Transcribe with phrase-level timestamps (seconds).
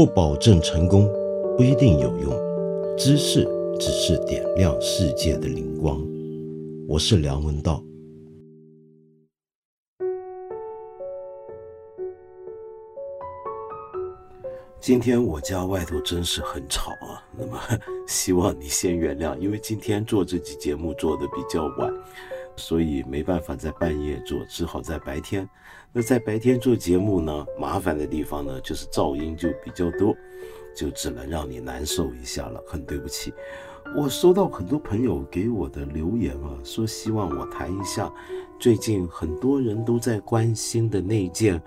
[0.00, 1.06] 不保证成功，
[1.58, 2.32] 不一定有用。
[2.96, 3.46] 知识
[3.78, 6.02] 只是点亮世界的灵光。
[6.88, 7.84] 我是梁文道。
[14.80, 17.60] 今天我家外头真是很吵啊，那么
[18.08, 21.92] 希望你先原谅，因为今天做这期节目做的比较晚，
[22.56, 25.48] 所以没办法在半夜做，只好在白天。
[25.92, 30.14] 那在白天做节目呢，麻烦的地方呢就是噪音就比较多，
[30.74, 33.32] 就只能让你难受一下了，很对不起。
[33.96, 38.12] 我收到很多朋友给我的留言啊，说希望我谈一下
[38.58, 41.60] 最近很多人都在关心的那件。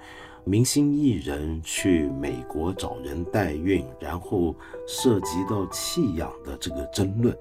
[0.45, 4.53] 明星艺人去美国找人代孕，然后
[4.85, 7.33] 涉及到弃养的这个争论。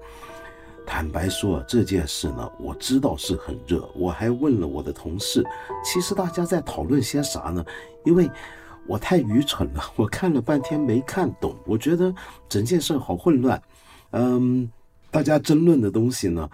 [0.85, 3.89] 坦白说，这件事呢，我知道是很热。
[3.95, 5.43] 我还问了我的同事，
[5.83, 7.65] 其实大家在讨论些啥呢？
[8.05, 8.29] 因为
[8.87, 11.55] 我太愚蠢了，我看了半天没看懂。
[11.65, 12.13] 我觉得
[12.47, 13.61] 整件事好混乱。
[14.11, 14.69] 嗯，
[15.09, 16.49] 大家争论的东西呢，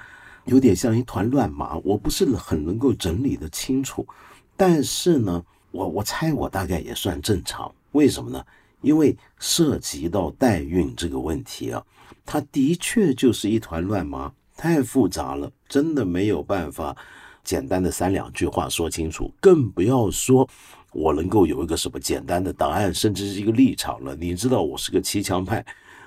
[0.46, 4.08] 有点像一团乱麻，我不是很能够整理的清楚。
[4.56, 5.44] 但是呢。
[5.72, 8.44] 我我猜我大概也算正常，为什么呢？
[8.82, 11.80] 因为涉及到代孕这个问题啊，
[12.26, 16.96] 它的确就是一团乱麻，太复杂了，真的没有办法
[17.44, 20.48] 简单的三两句话说清楚，更不要说
[20.92, 24.16] 我能够有一个什么简单的答案，甚至是一个立场了。
[24.16, 25.66] 你知道我是个骑墙派，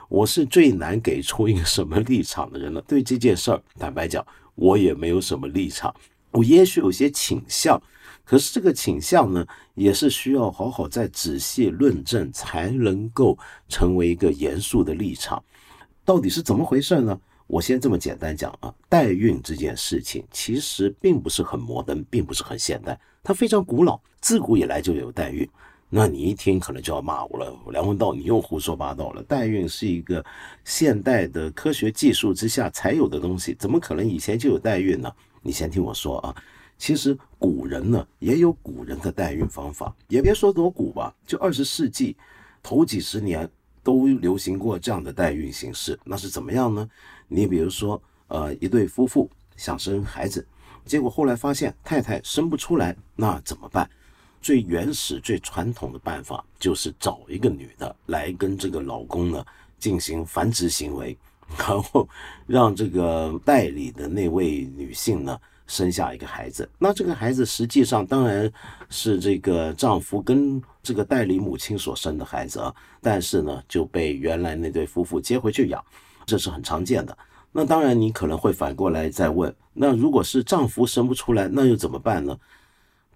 [0.09, 2.81] 我是最难给出一个什么立场的人了。
[2.83, 5.95] 对这件事儿，坦白讲，我也没有什么立场，
[6.31, 7.81] 我也许有些倾向。
[8.25, 13.37] 可是这个倾向呢，也是需要好好再仔细论证，才能够
[13.69, 15.43] 成为一个严肃的立场。
[16.05, 17.19] 到底是怎么回事呢？
[17.47, 25.47] 我先这么简单讲啊，代孕这件事情其实并不是很摩登，并不是很现代，它非常古老，自古以来就有代孕。
[25.91, 29.23] 那你一听可能就要骂我了，梁文道，你又胡说八道了。
[29.25, 30.25] 代孕是一个
[30.65, 35.13] 现代的科学技术之下才有的东西，怎么可能以前就有代孕呢？
[35.43, 36.35] 你先听我说啊。
[36.79, 42.17] 其实古人呢也有古人的代孕方法，也别说多古吧，就二十世纪
[42.63, 43.49] 头几十年
[43.83, 45.99] 都流行过这样的代孕形式。
[46.05, 46.89] 那是怎么样呢？
[47.29, 50.47] 你比如说，呃，一对夫妇想生孩子，
[50.85, 53.89] 结果后来发现太太生不出来，那怎么办？
[54.41, 59.45] 最原始、最传统的办法就是找一个女的来跟这个老公呢
[59.79, 61.17] 进行繁殖行为，
[61.57, 62.09] 然后
[62.47, 65.39] 让这个代理的那位女性呢。
[65.73, 68.53] 生下一个孩子，那这个孩子实际上当然
[68.91, 75.83] 是这个丈夫跟这个代理母亲所生的孩子啊，但是呢就被原来那对夫妇接回去养，
[76.27, 77.17] 这是很常见的。
[77.51, 82.39] 那当然你可能会反过来再问，那如果是丈夫生不出来，那又怎么办呢？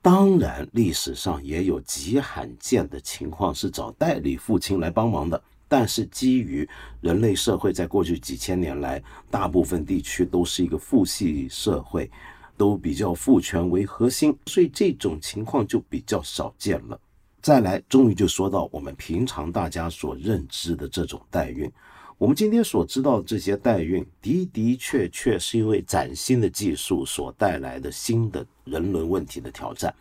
[0.00, 6.66] 当然历史上也有极罕见的情况是找代理父亲来帮忙的，但是基于
[7.02, 12.10] 人类社会在过去几千年来，大部分地区都是一个父系社会。
[12.56, 16.98] 都比较父权为核心，所以这种情况就比较少见了。
[17.40, 21.70] 再来，终于就说到我们平常大家所认知的这种代孕。
[22.18, 29.94] 我们今天所知道的这些代孕的的确确是因为崭新的技术所带来的新的人伦问题的挑战。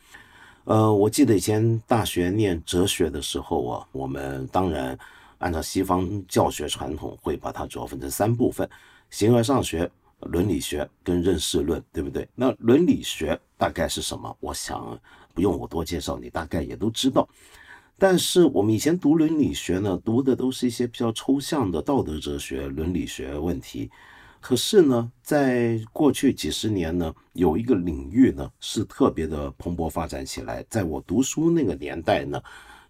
[0.63, 4.97] 呃，我记得以前大学念哲学的时候啊，我们当然
[5.37, 8.67] 按照西方教学传统，会把它主要分成三部分：
[9.09, 9.91] 形而上学。
[10.25, 12.27] 伦理学跟认识论，对不对？
[12.35, 14.35] 那伦理学大概是什么？
[14.39, 14.99] 我想
[15.33, 17.27] 不用我多介绍，你大概也都知道。
[17.97, 23.89] 但是我们以前读伦理学呢，读的都是一些比较抽象的道德哲学、伦理学问题。
[24.41, 30.63] 可是呢，在过去几十年呢，有一个领域呢是特别的蓬勃发展起来。
[30.69, 32.39] 在我读书那个年代呢，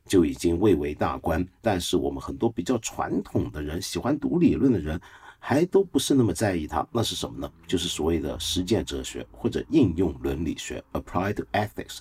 [0.05, 1.47] 就已经蔚为大观。
[1.61, 4.99] 但是我们很多比较传统的人，喜欢读理论的人。
[5.47, 7.47] 还都不是那么在意它，那是什么呢？
[7.67, 11.99] 就是所谓的实践哲学或者应用伦理学 （applied ethics），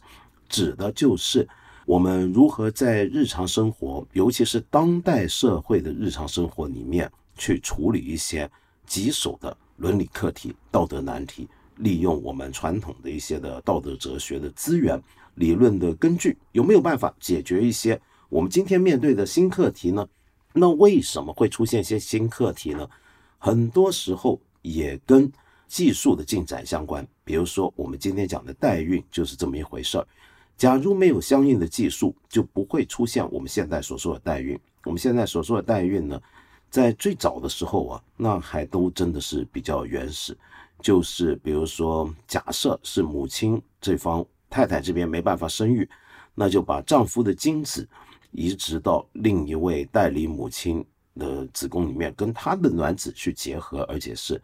[0.49, 1.47] 指的就是
[1.85, 8.51] 我们如何在日常生活，尤其是当代社会的日常生活里面，去处理一些
[8.87, 11.47] 棘手的伦理课题、道德难题，
[11.77, 14.99] 利用我们传统的一些的道德哲学的资源、
[15.35, 20.09] 理论的根据，有没有办法解决一些我们今天面对的新课题呢？
[20.55, 22.89] 那为什么会出现一些新课题呢？
[23.45, 25.31] 很多时候也跟
[25.67, 30.07] 技术的进展相关，比如说我们今天讲的代孕就是这么一回事儿。
[30.57, 34.59] 假如没有相应的技术，就不会出现我们现在所说的代孕。
[34.85, 36.19] 我们现在所说的代孕呢，
[36.71, 40.35] 在最早的时候啊，那还都真的是比较原始，
[40.81, 45.87] 就是比如说，假设是母亲这方太太这边没办法生育，
[46.35, 47.87] 那就把丈夫的精子
[48.31, 50.83] 移植到另一位代理母亲
[51.19, 54.41] 的子宫里面，跟她的卵子去结合，而且是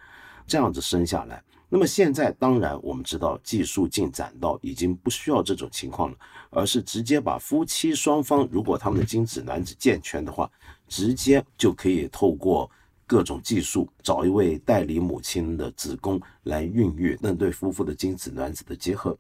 [0.47, 1.43] 这样子生下来。
[1.69, 6.17] 那么现在当然我们知道技术进展到已经不需要这种情况了，
[6.51, 10.51] 而是直接把夫妻双方如果他们的精子卵子健全的话，
[10.89, 12.69] 直接就可以透过
[13.07, 19.17] 各种技术找一位代理母亲的子宫来孕育那对夫妇的精子卵子的结合。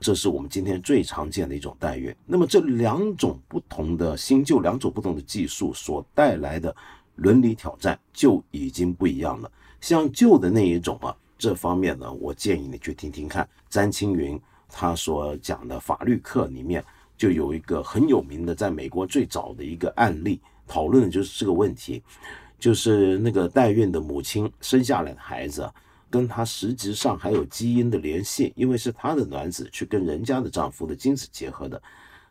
[0.00, 2.14] 这是我们今天最常见的一种代孕。
[2.26, 6.74] 那么这两种不同的新旧两种不同的技术所带来的
[7.16, 9.50] 伦理挑战就已经不一样了。
[9.80, 11.14] 像旧的那一种啊。
[11.42, 14.38] 这方面呢，我建议你去听听看詹青云
[14.68, 16.84] 他所讲的法律课里面
[17.16, 22.02] 就有一个很有名的，在美国最早的一个案例，讨论的就是这个问题，
[22.58, 25.66] 就是那个代孕的母亲生下来的孩子，
[26.10, 31.80] 跟她实质上还有基因的联系，因为是她的卵子去跟人家的丈夫的精子结合的，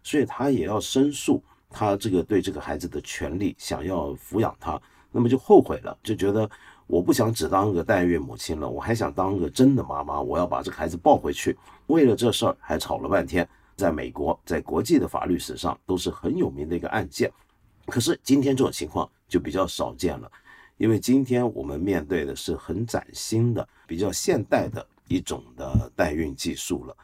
[0.04, 4.80] 所以她也要申诉她这个对这个孩子的权利，想要抚养他，
[5.12, 6.50] 那么就后悔了，就觉得。
[6.90, 10.20] 我不想只当个代孕母亲了，我还想当个真的妈妈。
[10.20, 11.56] 我要把这个孩子抱回去。
[11.86, 17.32] 为了这事儿还吵了半天，在美国，在国际的法律史上都是很有名的一个案件。
[17.86, 20.32] 可是今天这种情况就比较少见了，
[20.80, 26.96] 因为今天我们面对的是很崭新的、比较现代的一种的代孕技术了。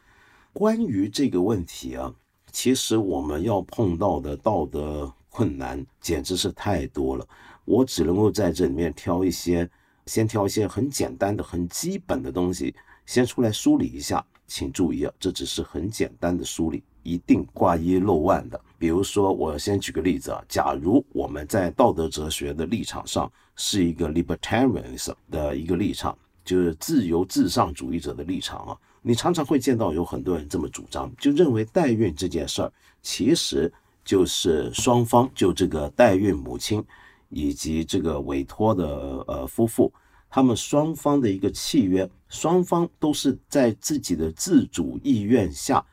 [0.54, 2.12] 关于这个问题啊，
[2.50, 7.28] 其实我们要碰到的道德困难简直是太多了。
[7.66, 9.68] 我只能够在这里面挑一些，
[10.06, 12.74] 先挑一些很简单的、很基本的东西，
[13.04, 14.24] 先出来梳理一下。
[14.46, 18.58] 请注意啊，这只是很简单的梳理，一定挂一漏万的。
[18.78, 33.72] 比如说，我先举个例子啊，假如我们在道德哲学的立场上是一个 libertarian's 的一个立场，就是自由至上主义者的立场啊，你常常会见到有很多人这么主张，就认为代孕这件事儿其实
[34.04, 36.84] 就是双方就这个代孕母亲。
[37.28, 38.86] 以及这个委托的
[39.26, 39.92] 呃夫妇，
[40.30, 45.84] 他们双方的一个契约，双方都是在自己的自主意愿下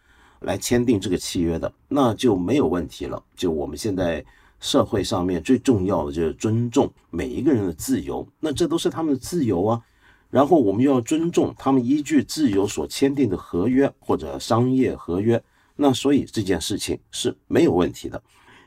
[0.44, 3.22] 来签订这个契约的，那就没有问题了。
[3.36, 4.24] 就我们现在
[4.60, 9.82] 社会上面最重要的就是尊重每一个人的自由，那这都是他们的自由啊。
[10.30, 15.44] 然后我们又要尊重他们依据自由所签订的合约或者商业合约，
[15.76, 18.22] 那所以这件事情是没有问题的。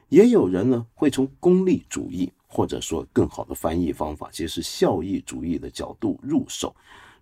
[0.08, 2.32] 也有人呢会从功利主义。
[2.48, 6.74] 或者说更好的翻译方法，其实是效益主义的角度入手，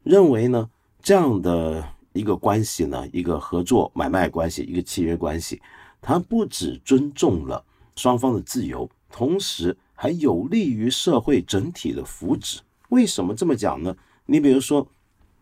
[0.05, 0.71] 认为呢
[1.03, 1.83] 这样的
[2.15, 5.61] 一个关系呢，一个合作买卖关系，一个契约关系，
[6.01, 7.63] 它不只尊重了
[7.97, 12.61] 双方的自由，同时还有利于社会整体的福祉。
[12.91, 13.95] 为什么这么讲呢？
[14.27, 14.87] 你比如说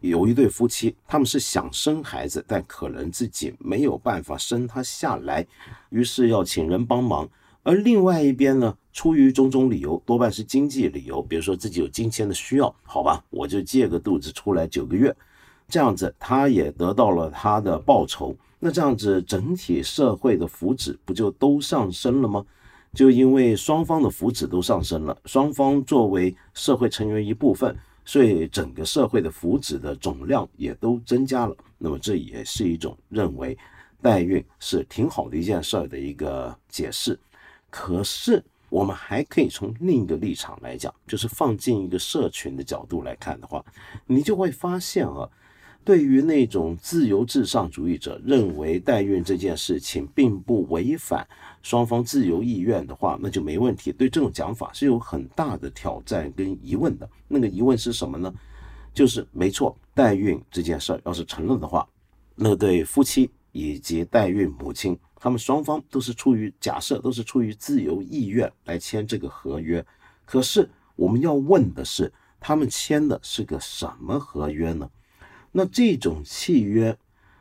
[0.00, 5.46] 有一对夫妻，他们是想生孩子，但可能自己没有办法生他下来，
[5.90, 7.28] 于是要请人帮忙。
[7.62, 15.14] 而另外一边呢，出于种种理由，多半是经济理由，比如说自己有金钱的需要，好吧，我就借个肚子出来九个月，
[15.72, 22.44] 这样子他也得到了他的报酬，那这样子整体社会的福祉不就都上升了吗？
[22.92, 27.74] 就因为双方的福祉都上升了，双方作为社会成员一部分，
[28.04, 31.56] 所以整个社会的福祉的总量也都增加了。
[31.78, 33.56] 那么这也是一种认为
[34.02, 37.19] 代孕是挺好的一件事儿的一个解释。
[37.70, 43.64] 可是，我们还可以从另一个立场来讲，就是放进一个社群的角度来看的话，
[44.06, 45.26] 你就会发现啊，
[45.84, 51.27] 对于那种自由至上主义者认为代孕这件事情并不违反
[51.62, 53.91] 双方自由意愿的话，那就没问题。
[53.91, 57.08] 对这种讲法是有很大的挑战跟疑问的。
[57.27, 58.32] 那个疑问是什么呢？
[58.94, 61.89] 就是没错，代孕这件事儿要是成了的话，
[62.34, 64.98] 那对夫妻以及代孕母亲。
[65.17, 69.84] 他们双方都是出于假设，都是出于自由意愿来签这个合约。
[70.24, 74.91] 可是我们要问的是，他们签的是个什么合约呢？
[75.52, 76.96] 那这种契约，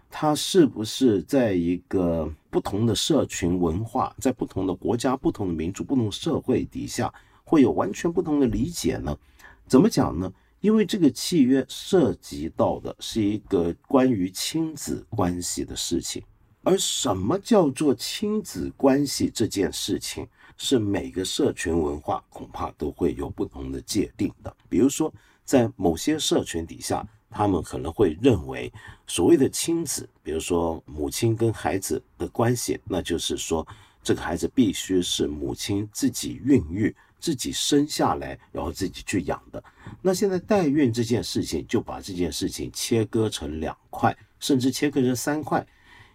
[0.10, 7.12] 它是不是在一个不同的社群文化，在不同的国家、不同的民族、不同社会底下，
[7.46, 9.18] 会有完全不同的理解呢？
[9.66, 10.32] 怎么讲呢？
[10.60, 16.22] 因为这个契约涉及到的是一个关于亲子关系的事情。
[16.64, 20.28] 而什么叫做亲子关系这件事情，
[20.58, 24.56] 是每个社群文化恐怕都会有不同的界定的。
[24.70, 25.12] 比如说，
[25.44, 28.72] 在某些社群底下，他们可能会认为
[29.08, 33.66] 所谓的亲子，比如说母亲跟孩子的关系，那就是说
[34.04, 39.64] 这个孩子必须是母亲自己孕育、自己生下来，然后自己去养的。
[40.02, 45.66] 那现在代孕这件事情，就把这件事情切割成两块，甚至切割成三块。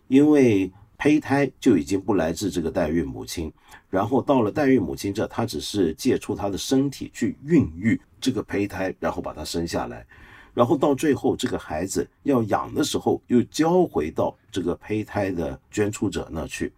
[0.08, 3.52] 因为胚胎就已经不来自这个代孕母亲，
[3.90, 10.06] 然后到了代孕母亲这，她只是借出她的身体去孕育这个胚胎，然后把它生下来，
[10.56, 16.72] 然后到最后这个孩子要养的时候，又交回到这个胚胎的捐出者那去。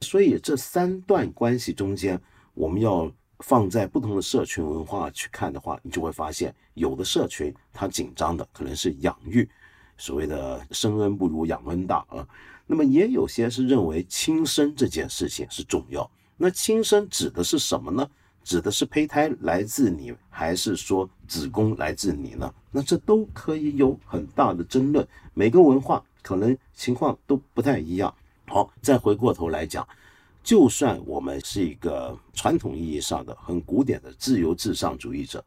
[0.00, 2.16] 所以这三段关系中间，
[2.54, 9.48] 我们要放在不同的社群文化去看的话，你就会发现，有的社群它紧张的可能是养育，
[9.98, 12.24] 所谓的生恩不如养恩大啊。
[12.68, 16.08] 那么也有些是认为亲生这件事情是重要。
[16.36, 18.08] 那亲生指的是什么呢？
[18.44, 22.52] 指的是胚胎来自你，还是说子宫来自你呢？
[22.70, 25.06] 那这都可以有很大的争论。
[25.34, 28.12] 每个文化可能情况都不太一样。
[28.46, 29.86] 好，再回过头来讲，
[30.42, 35.42] 就算我们是一个传统意义上的很古典的自由至上主义者，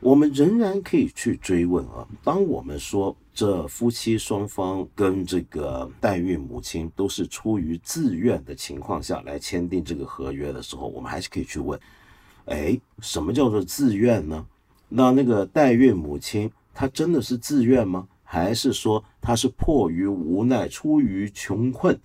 [0.00, 2.06] 我们仍然可以去追问啊。
[2.22, 11.80] 当我们说这夫妻双方跟这个代孕母亲都是出于自愿的情况下来签订这个合约的时候，我们还是可以去问：
[12.46, 14.46] 哎，什么叫做自愿呢？
[14.88, 18.08] 那那个代孕母亲她真的是自愿吗？
[18.22, 21.98] 还是说她是迫于无奈、出于穷困？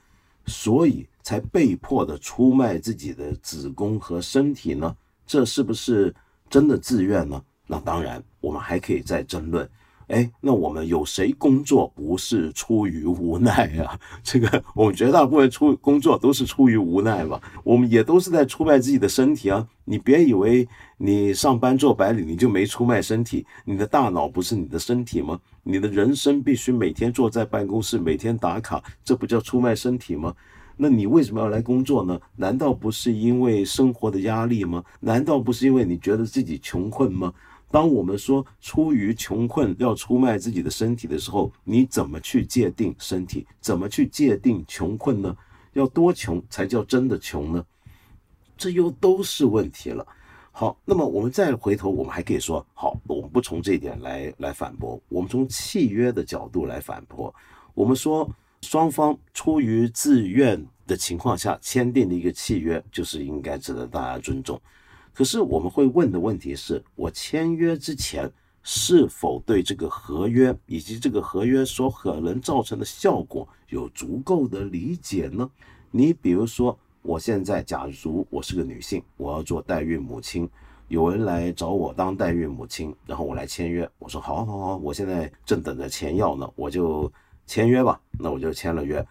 [0.45, 4.95] 所以才被迫的出卖自己的子宫和身体呢？
[5.25, 6.15] 这是不是
[6.49, 7.43] 真的自愿呢？
[7.65, 9.69] 那当然，我们还可以再争论。
[10.07, 13.99] 哎，那我们有谁工作不是出于无奈啊？
[14.23, 17.39] 这个我们绝大部分出工作都是出于无奈嘛。
[17.63, 19.67] 我们也都是在出卖自己的身体啊。
[19.83, 25.39] 你别以为你上班做白领你就没出卖身体，你的大脑不是你的身体吗？
[25.63, 30.33] 你的人生必须每天坐在办公室，每天打卡，这不叫出卖身体吗？
[30.77, 32.17] 那你为什么要来工作呢？
[32.35, 34.81] 难道不是因为生活的压力吗？
[35.01, 37.33] 难道不是因为你觉得自己穷困吗？
[37.69, 43.45] 当我们说出于穷困要出卖自己的身体的时候，你怎么去界定身体？
[43.59, 45.35] 怎么去界定穷困呢？
[45.73, 47.65] 要多穷才叫真的穷呢？
[48.57, 50.05] 这又都是问题了。
[50.51, 57.31] 好，那么我们再回头，我们还可以说，好，我们不从这一点来来反驳，我们从契约的角度来反驳。
[57.75, 58.27] 我们说，
[58.61, 64.59] 双方出于自愿的情况下签订的一个契约，就是应该值得大家尊重。
[65.17, 68.31] 可是我们会问的问题是，我签约之前
[68.61, 75.49] 是否对这个合约以及这个合约所可能造成的效果有足够的理解呢？
[75.89, 76.77] 你比如说。
[77.03, 80.49] 我现在假如我是个女性，我要做代孕母亲，
[80.89, 83.89] 有人来找我当代孕母亲，然后我来签约。
[83.97, 87.09] 我说好，好，好，我现在正等着钱要呢，我就
[87.45, 87.97] 签约吧。
[88.19, 89.07] 那我就签了约。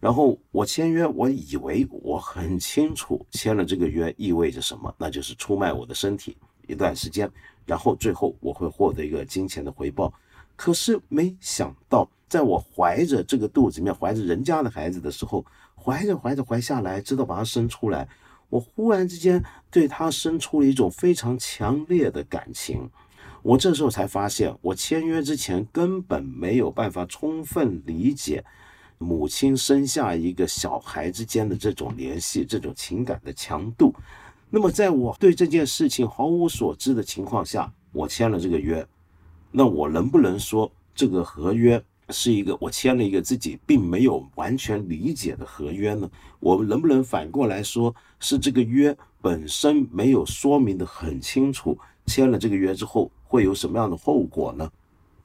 [0.00, 6.36] 然后我签约，我以为我很清楚签了这个约意味着什么，那就是出卖我的身体
[6.66, 7.30] 一段时间，
[7.64, 10.12] 然后最后我会获得一个金钱的回报。
[10.54, 15.44] 可是没想到，在我怀着这个肚子里面怀着人家的孩子的时候。
[15.78, 18.08] 怀着怀着怀下来，直到把它生出来，
[18.48, 22.90] 我忽然之间对他生出了一种非常强烈的感情。
[23.42, 28.44] 我这时候才发现，我签约之前根本没有办法充分理解
[28.98, 33.94] 母亲生下一个小孩之间的这种联系、这种情感的强度。
[34.50, 38.86] 那么，在我对这件事情毫无所知的情况下，我签了这个约，
[39.50, 41.82] 那我能不能说这个合约？
[42.10, 46.08] 是一个我签了一个自己并没有完全理解的合约呢？
[46.38, 51.76] 我们能不能反过来说，是这个约本身没有说明的很清楚？
[52.06, 54.70] 签了这个约之后会有什么样的后果呢？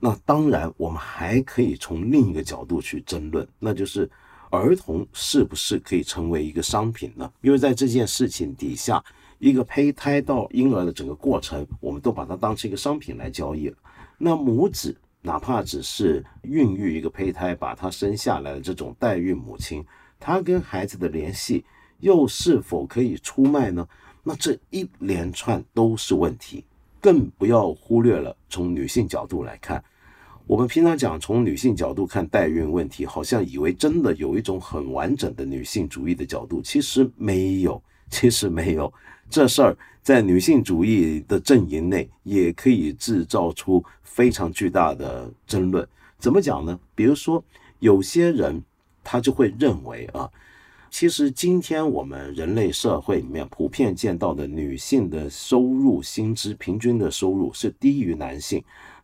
[0.04, 4.10] 那当然，我们还可以从另一个角度去争论，那就是
[4.50, 7.32] 儿童是不是可以成为一个商品呢？
[7.42, 9.02] 因为在这件事情底下，
[9.40, 13.78] 一个胚胎到婴儿的整个过程，我们都把它当成一个商品来交易了。
[14.18, 14.98] 那母子。
[15.24, 19.86] 哪怕只是孕育一个胚胎，把它生下来的这种代孕母亲，
[20.20, 21.64] 她跟孩子的联系
[22.00, 23.88] 又是否可以出卖呢？
[24.24, 26.66] 那这一连串都是问题，
[27.00, 29.84] 更不要忽略了从女性角度来看。
[30.52, 37.82] 我们平常讲从女性角度看代孕问题，好像以为真的有一种很完整的女性主义的角度，其实没有，
[38.12, 38.94] 其实没有。
[39.30, 45.88] 这事儿在女性主义的阵营内也可以制造出非常巨大的争论。
[46.20, 46.78] 怎么讲呢？
[46.94, 47.42] 比如说，
[47.80, 48.62] 有些人
[49.06, 50.30] 他就会认为啊，
[50.90, 58.62] 其实今天我们人类社会里面普遍见到的女性的收入薪资平均的收入是低于男性，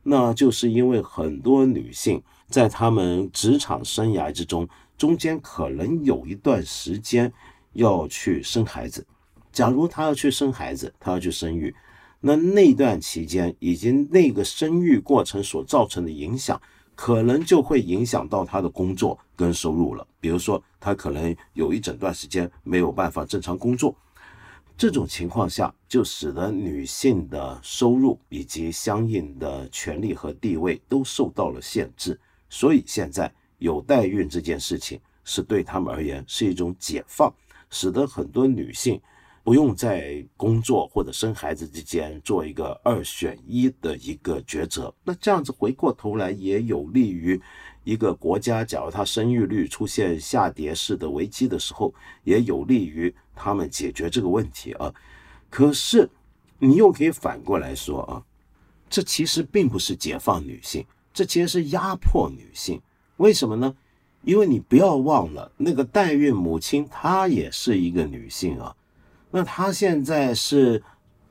[0.09, 4.65] 那就是因为很多女性在她们职场生涯之中，
[4.97, 7.31] 中间可能有一段时间
[7.73, 9.05] 要去生孩子。
[9.51, 11.75] 假如她要去生孩子，她要去生育，
[12.21, 16.61] 那那段期间以及那个生育过程所造成的影响，
[16.95, 20.07] 可能就会影响到她的工作跟收入了。
[20.21, 23.93] 比如说，她可能有一整段时间没有办法正常工作，
[24.77, 32.19] 这种情况下就使得女性的收入以及相应的权利和地位都受到了限制。
[32.49, 37.33] 所以现在有代孕这件事情是对他们而言是一种解放，
[37.69, 39.01] 使得很多女性。
[39.43, 47.41] 不用在工作或者生孩子之间做一个二选一的一个抉择，那这样子回过头来也有利于
[47.87, 51.93] 一个国家，假如它生育率出现下跌式的危机的时候，
[52.25, 54.93] 也有利于他们解决这个问题啊。
[55.49, 56.09] 可是
[56.59, 58.21] 你又可以反过来说啊，
[58.89, 62.81] 这其实并不是解放女性，这其实是压迫女性。
[63.15, 63.73] 为什么呢？
[64.23, 68.75] 因为你不要忘了，那个代孕母亲她也是一个女性啊。
[69.31, 70.83] 那她现在是，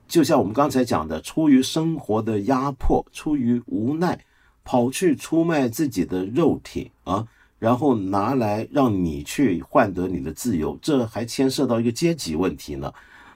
[0.08, 4.18] 就像我们刚才讲的，出于生活的压迫，出于无奈，
[4.66, 7.24] 跑去出卖自己的肉体啊，
[7.60, 12.92] 然后拿来让你去换得你的自由，这还牵涉到一个阶级问题呢。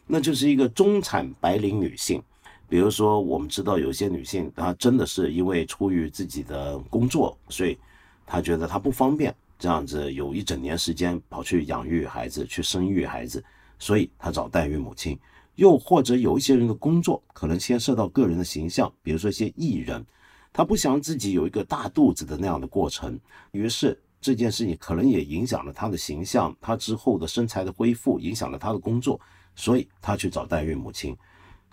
[0.09, 2.21] 那就是一个中产白领女性，
[2.69, 7.79] 比如说我们知道有些女性，她真的是因为出于自己的工作，所以
[8.27, 13.43] 她觉得她不方便这样子有一整年时间跑去养育孩子，去生育孩子。
[13.79, 15.17] 所以她找代孕母亲，
[15.55, 20.05] 又或者有一些人的工作可能牵涉到个人的形象，比如说一些艺人，
[20.53, 23.19] 他不想自己有一个大肚子的那样的过程，
[23.53, 29.21] 于是这件事情可能也影响了他的形象，他之后的身材的恢复影响了他的工作，
[29.55, 31.17] 所以他去找代孕母亲。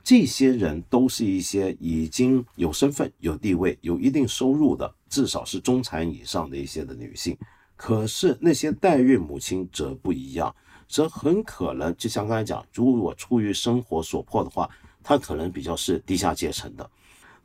[0.04, 7.38] 这些人都是一些已经有身份、有地位、有一定收入的，至少是中产以上的一些的女性。
[7.76, 10.56] 可是那些代孕母亲则不一样。
[10.90, 14.70] 则很可能，就像刚才讲，如果出于生活所迫的话，
[15.04, 16.90] 她可能比较是低下阶层的。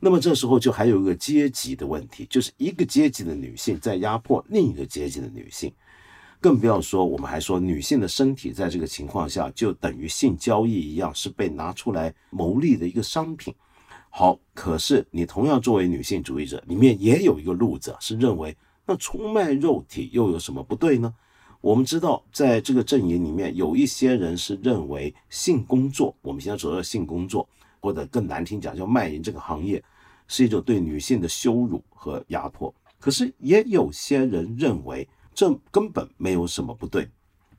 [0.05, 5.71] 那么这时候就还有一个阶级的问题，就是一个阶级的女性在压迫另一个阶级的女性，
[6.41, 13.55] 更不要说我们还说女性的身体在这个情况下就等于性交易一样，是被拿出来牟利的一个商品。
[14.09, 18.53] 好，可是你同样作为女性主义者，里面也有一个路子是认为，
[18.85, 21.13] 那出卖肉体又有什么不对呢？
[21.61, 27.47] 我们知道，在这个阵营里面，有一些人是认为性工作，我们现在说的性工作，
[27.79, 29.81] 或者更难听讲叫卖淫这个行业，
[30.27, 32.73] 是一种对女性的羞辱和压迫。
[32.99, 37.09] 可是也有些人认为这根本没有什么不对。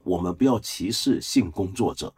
[0.02, 2.12] 我们不要歧视性工作者，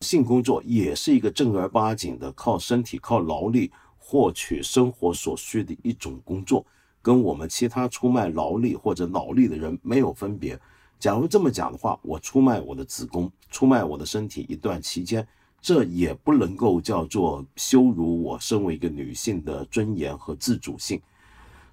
[0.00, 6.64] 性工作也是一个正儿八经的靠身体、靠劳力获取生活所需的一种工作，
[7.00, 10.58] 跟我们其他出卖劳力或者脑力的人没有分别。
[10.98, 15.26] 假如这么讲的话，我出卖我的子宫，出卖我的身体一段期间，
[15.60, 21.00] 这也不能够叫做羞辱我身为一个女性的尊严和自主性。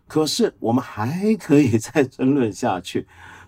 [0.08, 3.06] 可是我们还可以再争论下去，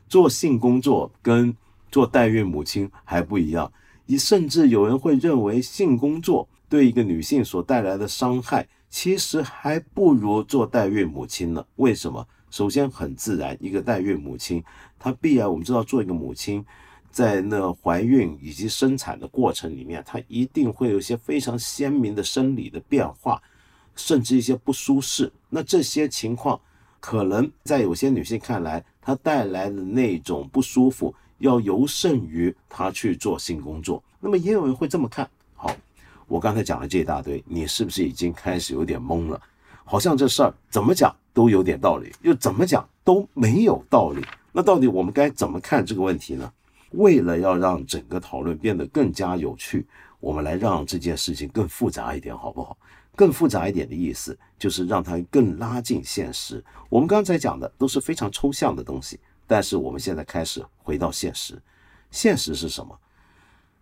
[0.08, 1.56] 做性工作跟
[1.92, 3.72] 做代孕母亲还不一样。
[4.06, 11.66] 你甚至有人会认为，性工作对一个女性所带来的伤害，其实还不如做代孕母亲呢？
[11.76, 12.28] 为什么？
[12.50, 14.64] 首先很自然，一个代孕母亲，
[14.98, 16.66] 她必然我们知道，做一个母亲，
[17.12, 23.42] 在那怀孕以及生产的过程里面，她一定会有一些非常鲜明的生理的变化，
[23.96, 25.32] 甚至一些不舒适。
[25.50, 26.60] 那这些情况，
[27.00, 34.04] 可能在有些女性看来，她带来的那种不舒服，要尤甚于她去做性工作。
[34.20, 35.30] 那么也有人会这么看。
[35.56, 35.76] 好，
[36.28, 39.42] 我刚才讲了这一大堆，你是不是已经开始有点懵了？
[39.84, 41.16] 好像这事儿怎么讲？
[41.32, 44.22] 都有点道理，又怎么讲都没有道理。
[44.52, 46.52] 那到底我们该怎么看这个问题呢？
[46.92, 49.88] 为了要让整个讨论变得更加有趣，
[50.20, 52.78] 我们来让这件事情更复杂一点，好不好？
[53.16, 56.64] 更复杂一点的意思就是让它更拉近现实。
[56.90, 61.62] 我们刚才讲的都是非常抽象的东西，但是我们现在开始回到现实。
[62.12, 62.98] 现实是什么？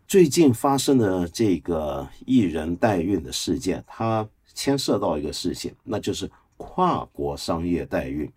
[0.08, 6.30] 最近发生的这个艺人代孕的事件，它牵涉到一个事情，那就是。
[6.60, 8.28] 跨国商业代孕，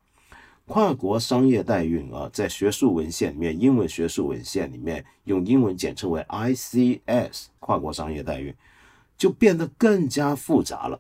[0.70, 8.54] 跨国商业代孕啊，在学术文献里面，英文学术文献里面用英文简称为 ICS，跨国商业代孕
[9.18, 10.96] 就变得更加复杂了。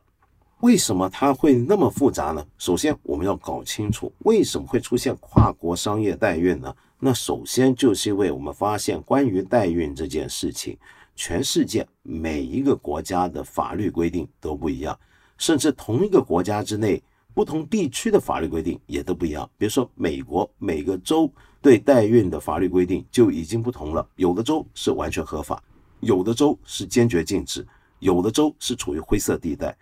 [0.58, 2.44] 为什么它会那么复杂呢？
[2.58, 6.74] 首先，我们要搞清楚为什么会出现跨国商业代孕呢？
[6.98, 10.76] 那首先就是因为我们发现，关于代孕这件事情，
[11.14, 14.98] 全世界每一个国家的法律规定都不一样，
[15.38, 17.00] 甚至同一个国家之内。
[17.34, 19.48] 不同地区的法律规定也都不一样。
[19.56, 25.62] 比如说，美国每个州对代孕的法律规定就已经不同了，有的州是完全合法，
[26.00, 27.66] 有的州是坚决禁止，
[27.98, 29.76] 有的州是处于灰色地带。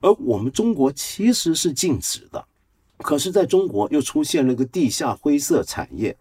[0.00, 2.44] 而我们中国其实是禁止的。
[2.98, 6.16] 可是在中国又出现了个地下灰色产业。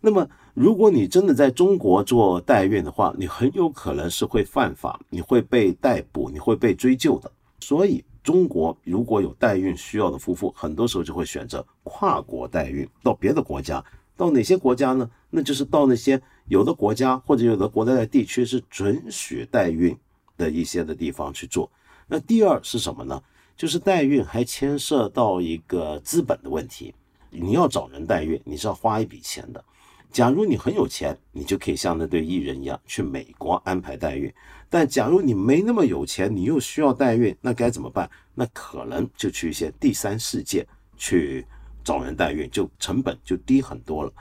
[0.00, 7.30] 那么，如果你真的在中国做代孕的话，你很有可能是会犯法，你会被逮捕，你会被追究的。
[7.60, 13.84] 所以，中国如果有代孕需要的夫妇，很多时候就会选择跨国代孕，到别的国家。
[14.16, 15.08] 到哪些国家呢？
[15.30, 19.96] 那就是到那些有的国家或者有的国家的地区是准许代孕
[20.36, 21.70] 的一些的地方去做。
[22.08, 23.22] 那第二是什么呢？
[23.56, 26.92] 就是代孕还牵涉到一个资本的问题。
[27.30, 29.64] 你要找人代孕，你是要花一笔钱的。
[30.10, 34.32] 假如你很有钱，你就可以像那对艺人一样去美国安排代孕。
[34.68, 38.10] 但假如你没那么有钱，你又需要代孕，那该怎么办？
[38.34, 41.46] 那可能就去一些第三世界去。
[41.86, 44.12] 找人代孕就成本就低很多了。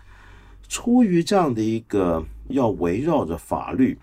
[0.70, 3.98] 出于这样的一个要围绕着法律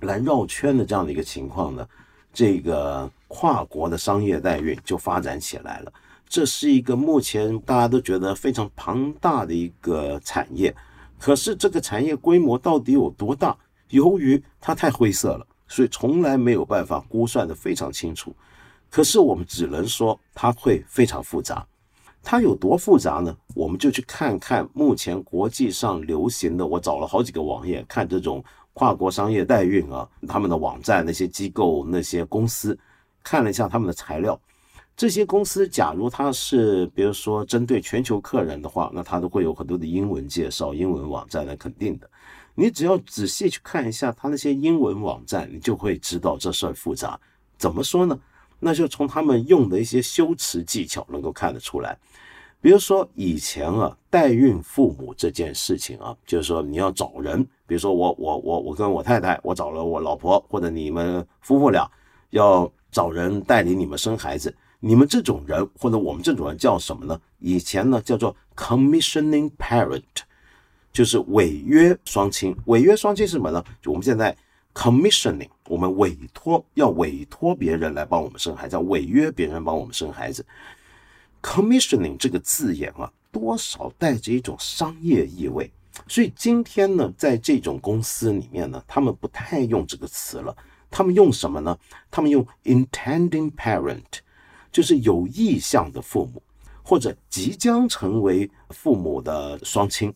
[0.00, 1.88] 来绕圈的这样的一个情况呢，
[2.32, 5.92] 这个跨国的商业代孕就发展起来了。
[6.28, 10.74] 这是一个目前大家都觉得非常庞大的一个产业，
[11.16, 13.56] 可是这个产业规模到底有多大？
[13.90, 18.34] 由于它太灰色了，所以从来没有办法估算的非常清楚。
[18.90, 21.66] 可是我们只能说它会非常复杂。
[22.22, 23.36] 它有多复杂呢？
[23.54, 26.66] 我们就去看看目前国际上流行的。
[26.66, 32.78] 我找了好几个网页看这种跨国商业代孕啊，他们的网站、那些机构、那些公司，
[33.22, 34.40] 看了一下他们的材料。
[34.96, 42.08] 这些公司，假如它是比如说针对全球客人的话，那它都会有很多的英文介绍、英文网站，那肯定的。
[42.54, 47.18] 你只要仔细去看一下他那些英文网站，你就会知道这事儿复杂。
[47.58, 48.18] 怎么说呢？
[48.60, 51.98] 那就从他们用的一些修辞技巧能够看得出来。
[52.60, 61.90] 比如说以前啊，代孕父母这件事情啊，就是说你要找人，比如说我我我我跟我太太，我找了我老婆或者你们夫妇俩，
[62.30, 67.20] 要找人代理你们生孩子，你们这种人或者我们这种人叫什么呢？
[67.38, 70.02] 以前呢叫做 commissioning parent，
[70.94, 72.56] 就是违约双亲。
[72.66, 73.62] 违约双亲是什么呢？
[73.82, 74.34] 就我们现在
[74.72, 80.46] commissioning，我们委托要委托别人来帮我们生孩子，违约别人帮我们生孩子。
[81.42, 85.70] commissioning 这个字眼啊，多少带着一种商业意味，
[86.06, 90.56] 所以今天呢，在这种公司里面呢，他们不太用这个词了，
[90.90, 91.76] 他们用什么呢？
[92.10, 94.20] 他们用 intending parent，
[94.70, 96.40] 就是有意向的父母，
[96.82, 100.14] 或者即将成为父母的双亲。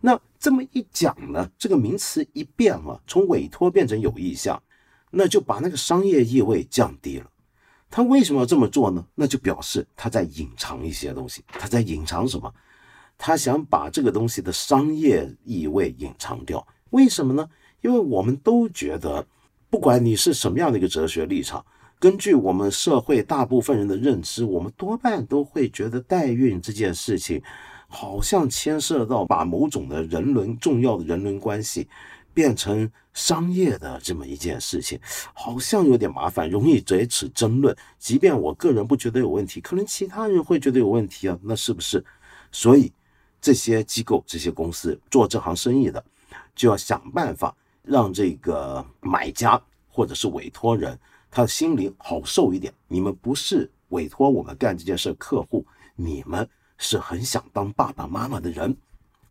[0.00, 4.62] 那这么一讲呢，这个名词一变啊，从委托变成有意向，
[5.10, 7.30] 那就把那个商业意味降低了。
[7.90, 9.04] 他为什么要这么做呢？
[9.14, 11.42] 那就表示他在隐藏一些东西。
[11.48, 12.52] 他在隐藏什么？
[13.16, 16.64] 他想把这个东西的商业意味隐藏掉。
[16.90, 17.48] 为什么呢？
[17.80, 19.26] 因为我们都觉得，
[19.70, 21.64] 不管你是什么样的一个哲学立场，
[21.98, 27.42] 根据我们社会大部分人的认知，我们多半都会觉得代孕这件事情，
[27.88, 31.88] 好像牵涉到把某种的人伦重要的人伦关系。
[32.34, 34.96] 变成商业的这么一件事情，
[35.34, 37.76] 好像有点麻烦，容易惹起争论。
[37.98, 42.04] 即便我个人不觉得有问题，可能其他人会觉得有问题啊，那是不是？
[42.52, 42.92] 所以
[43.40, 46.04] 这些机构、这些公司做这行生意的，
[46.54, 50.96] 就要想办法让这个买家或者是委托人，
[51.32, 52.72] 他的心里好受一点。
[52.86, 58.74] 你们不是委托我们干这件事，客户，你们是很想当爸爸妈妈的人，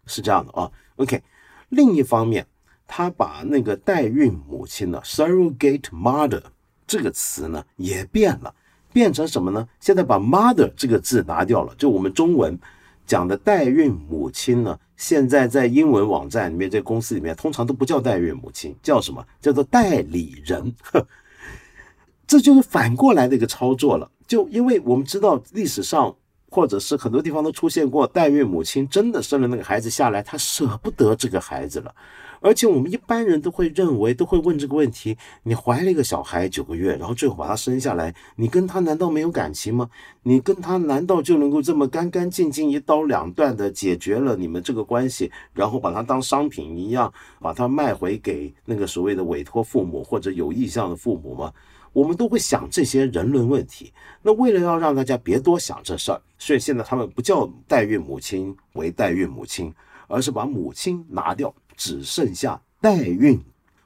[0.05, 0.71] 是这样的啊。
[0.97, 1.23] OK，
[1.69, 2.45] 另一方面。
[2.89, 6.41] 他把那个代孕母亲的 surrogate mother
[6.88, 8.55] 这个词呢也变了，
[8.93, 9.67] 变成什么呢？
[9.81, 12.57] 现在把 mother 这个字拿掉了，就我们中文
[13.05, 19.21] 讲的代孕母亲呢，现在在英文网站里面，在公司里面通常都不叫代孕母亲，叫什么？
[19.41, 20.73] 叫做代理人。
[22.25, 24.10] 这就是反过来的一个操作了。
[24.25, 26.15] 就因为我们知道历史上
[26.49, 31.93] 或者是很多地方都出现过代孕母亲真的生了那个孩子下来，她舍不得这个孩子了。
[32.39, 39.89] 而且我们一般人都会认为，都会问这个问题：你怀了一个小孩九个月，然后最后把他生下来，你跟他难道没有感情吗？
[40.21, 51.51] 你跟他难道就能够这么干干净净一刀两断的解决了你们这个关系，然后把他当商品一样，把他卖回给那个所谓的委托父母或者有意向的父母吗？
[51.97, 53.91] 我们都会想这些人伦问题。
[54.21, 59.73] 那为了要让大家别多想这事儿，所以现在他们不叫代孕母亲为代孕母亲，
[60.07, 61.51] 而是把母亲拿掉。
[61.75, 63.39] 只剩下代孕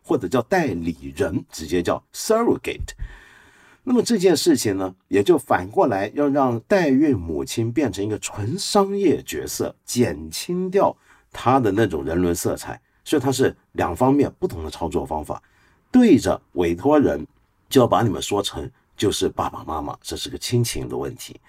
[0.03, 2.91] 或者叫代理人，直接叫 surrogate。
[3.83, 10.93] 那么这件事情呢，也就反过来要让代孕母亲变成一个纯商业角色，减轻掉
[11.31, 12.81] 她的那种人伦色彩。
[13.05, 15.41] 所以它是两方面不同的操作方法。
[15.91, 17.25] 对着委托人，
[17.71, 21.39] 就要把你们说成就是爸爸妈妈，这是个亲情的问题。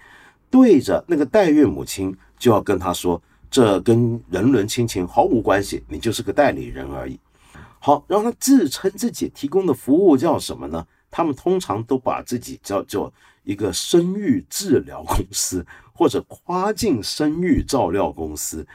[0.49, 7.19] 对着那个代孕母亲就要跟她说，这跟人伦亲情毫无关系，你就是个代理人而已。
[7.79, 10.87] 好，让他自称自己提供的服务叫什么呢？
[11.11, 18.65] 他们通常都把自己叫做一个生育治疗公司或者跨境生育照料公司。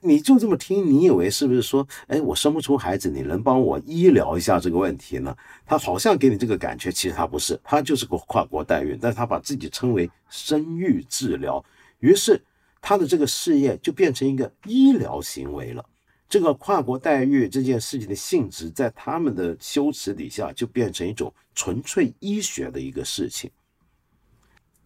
[0.00, 5.36] 你就这么听，你以为是不是说，哎，我生不出孩子，你能帮我医疗一下这个问题呢？
[5.66, 11.64] 他好像给你这个感觉，其实他不是，他就是个跨国代孕，但是他把自己称为生育治疗，
[11.98, 12.40] 于是
[12.80, 15.84] 他的这个事业就变成一个医疗行为了。
[16.28, 23.50] 这个跨国代孕这件事情的性质，在他们的修辞底下，就变成一种纯粹医学的一个事情。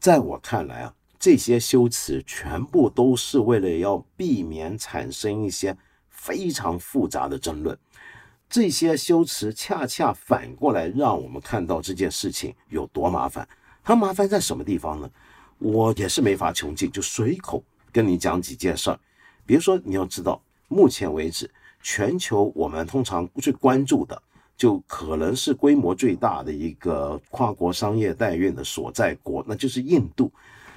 [0.01, 0.95] 在我看来啊。
[1.23, 5.79] 这些修辞全部都是为了要避免产生一些
[6.11, 7.79] 非常复杂的争论。
[8.51, 13.49] 这些修辞恰恰反过来让我们看到这件事情有多麻烦。
[13.85, 15.09] 它麻烦在什么地方呢？
[15.59, 18.99] 我也是没法穷尽，就随口跟你讲几件事儿。
[19.47, 21.49] 比如说，你要知道，目前为止，
[21.85, 24.21] 全球我们通常最关注的，
[24.57, 30.29] 就可能是规模最大的一个跨国商业代孕的所在国，那就是印度。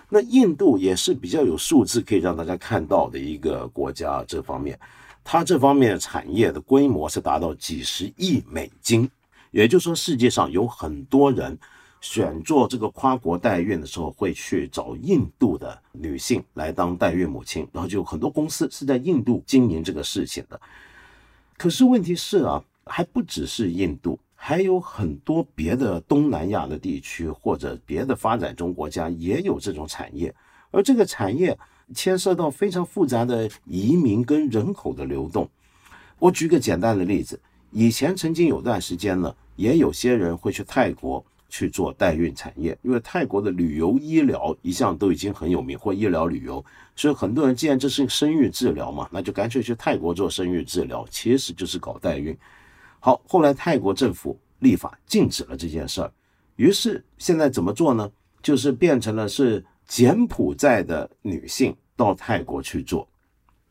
[0.10, 4.80] 那印度也是比较有数字可以让大家看到的一个国家，这方面，
[5.24, 9.10] 它这方面产业的规模是达到几十亿美金，
[9.52, 11.58] 也就是说，世界上有很多人
[12.02, 20.60] 选做这个跨国代孕的时候，会去找印度的女性来当代孕母亲，然后就很多公司是在印度经营这个事情的。
[21.58, 24.20] 可是问题是啊，还不只是印度。
[24.48, 30.32] 还有很多别的东南亚的地区或者别的发展中国家也有这种产业，
[30.70, 31.58] 而这个产业
[31.96, 35.50] 牵涉到非常复杂的移民跟人口的流动。
[36.20, 46.64] 我举个简单的例子，以前曾经有段时间呢，也有些人会去泰国去做代孕产业，因为泰国的旅游医疗一向都已经很有名，或医疗旅游，
[46.96, 52.38] 所以很多人既然这是生育治疗嘛，那就干脆去泰国做生育治疗，其实就是搞代孕。
[53.06, 56.12] 好，后来泰国政府立法禁止了这件事儿，
[56.56, 58.12] 于是现在怎么做呢？
[58.42, 63.08] 就是变成了是柬埔寨的女性到泰国去做。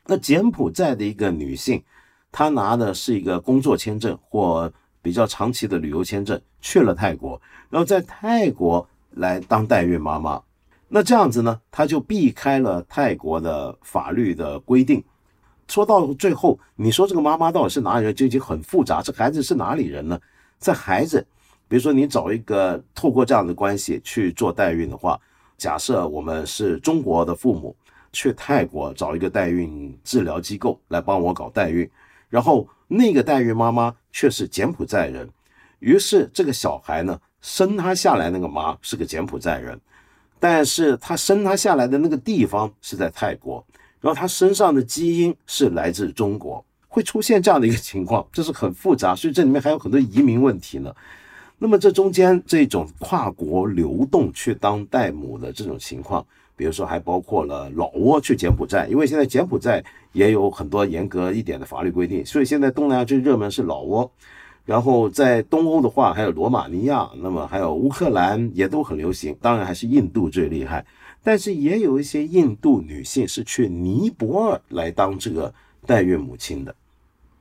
[0.06, 1.82] 那柬埔寨的一个女性，
[2.30, 10.40] 她拿的是一个工作签证或比较长期的旅游签证，去了泰国，然后在泰国来当代孕妈妈。
[10.86, 15.02] 那这样子呢，她就避开了泰国的法律的规定。
[15.66, 19.00] 说到最后，你说这个妈妈到底是哪里人，就已经很复杂。
[19.02, 20.20] 这孩子是哪里人呢？
[20.60, 21.26] 这孩子，
[21.68, 25.18] 比如说你找一个透过这样的关系去做代孕的话，
[25.56, 27.74] 假设我们是中国的父母
[28.12, 31.88] 去泰国找一个代孕治疗机构来帮我搞代孕，
[32.28, 35.28] 然后那个代孕妈妈却是柬埔寨人，
[35.80, 39.80] 于是这个小孩呢生他下来那个妈是个柬埔寨人，
[40.38, 43.64] 但是他生他下来的那个地方是在泰国。
[44.04, 50.94] 然后他身上的基因是来自中国，会出现这样的一个情况，这是很复杂，所以这里面还有很多移民问题呢。
[51.56, 56.22] 那么这中间这种跨国流动去当代母的这种情况，
[56.54, 64.10] 比如说还包括了老挝去柬埔寨，因为现在柬埔寨也有很多严格一点的法律规定，所以现在东南亚最热门是老挝。
[64.66, 70.84] 然后在东欧的话，还有罗马尼亚，那么还有乌克兰也都很流行，当然还是印度最厉害。
[71.24, 75.52] 但是也有一些印度女性是去尼泊尔来当这个
[75.86, 76.76] 代孕母亲的。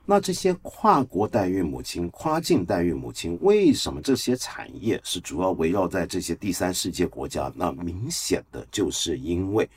[0.06, 7.52] 那这些跨国代孕母亲、跨境代孕母亲，为什么这些产业是主要围绕在这些第三世界国家？
[7.54, 9.68] 那明显的就是因为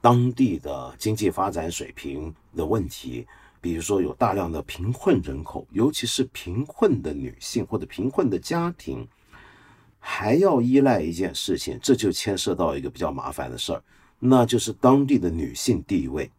[0.00, 3.26] 当地的经济发展水平的问题，
[3.60, 9.06] 比如说有大量的贫困人口，尤其是贫困的女性或者贫困的家庭。
[10.06, 13.82] 还要依赖一件事情，这就牵涉到一个比较麻烦的事儿，
[14.18, 16.30] 那就是当地的女性地位。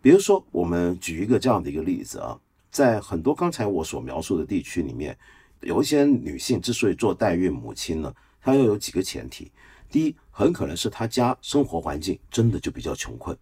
[0.00, 5.16] 比如说，我们举一个这样的一个例子啊，在很多刚才我所描述的地区里面，
[5.60, 9.52] 有一些女性之所以做代孕母亲呢，她要有几个前提。
[9.90, 13.36] 第一，很可能是她家生活环境真的就比较穷困。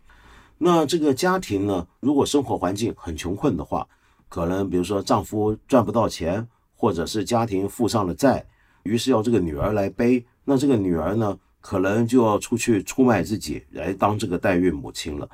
[0.58, 3.86] 那这个家庭呢，如果生活环境很穷困的话，
[4.28, 8.44] 可能比如说丈夫赚不到钱，或者是家庭负上了债。
[8.82, 15.28] 于是要这个女儿来背，那这个女儿呢，可能就要出去出卖自己来当这个代孕母亲了。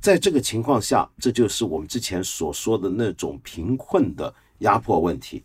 [0.00, 5.42] 在这个情况下，这就是我们之前所说的那种贫困的压迫问题。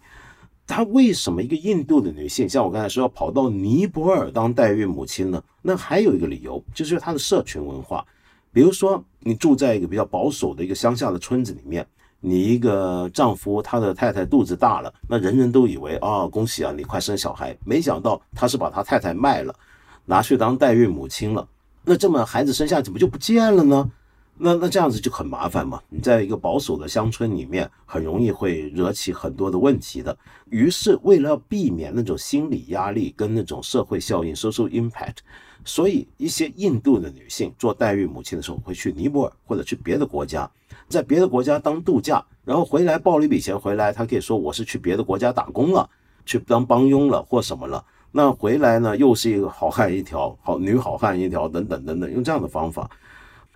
[0.65, 5.41] 她为什么一个印度的女性，像我刚才说要跑到尼泊尔当代孕母亲呢？
[5.61, 8.05] 那还有一个理由，就是她的社群文化。
[8.51, 11.87] 比如说，你住在一个比较保守的一个乡下的村子里面。
[12.19, 17.55] 你一个丈夫，他的太太肚子大了，那人人都以为啊，恭喜啊，你快生小孩。
[17.63, 19.53] 没想到他是把他太太卖了，
[20.05, 21.47] 拿去当代孕母亲了。
[21.83, 23.89] 那这么孩子生下怎么就不见了呢？
[24.39, 25.81] 那那这样子就很麻烦嘛。
[25.89, 30.15] 你在一个保守的乡村里面，很容易会惹起很多的问题的。
[30.49, 35.17] 于是为了避免那种心理压力跟那种社会效应 （social impact），
[35.67, 40.49] 所以一些印度的女性做代孕母亲的时候，会去尼泊尔或者去别的国家，
[40.87, 45.89] 在别的国家当度假，然后回来报了一笔钱回来，她可以说我是去别的国家打工了，
[46.25, 47.85] 去当帮佣了或什么了。
[48.13, 52.89] 那回来呢，又是一个好汉一条，好女好汉一条，等等等等，用这样的方法。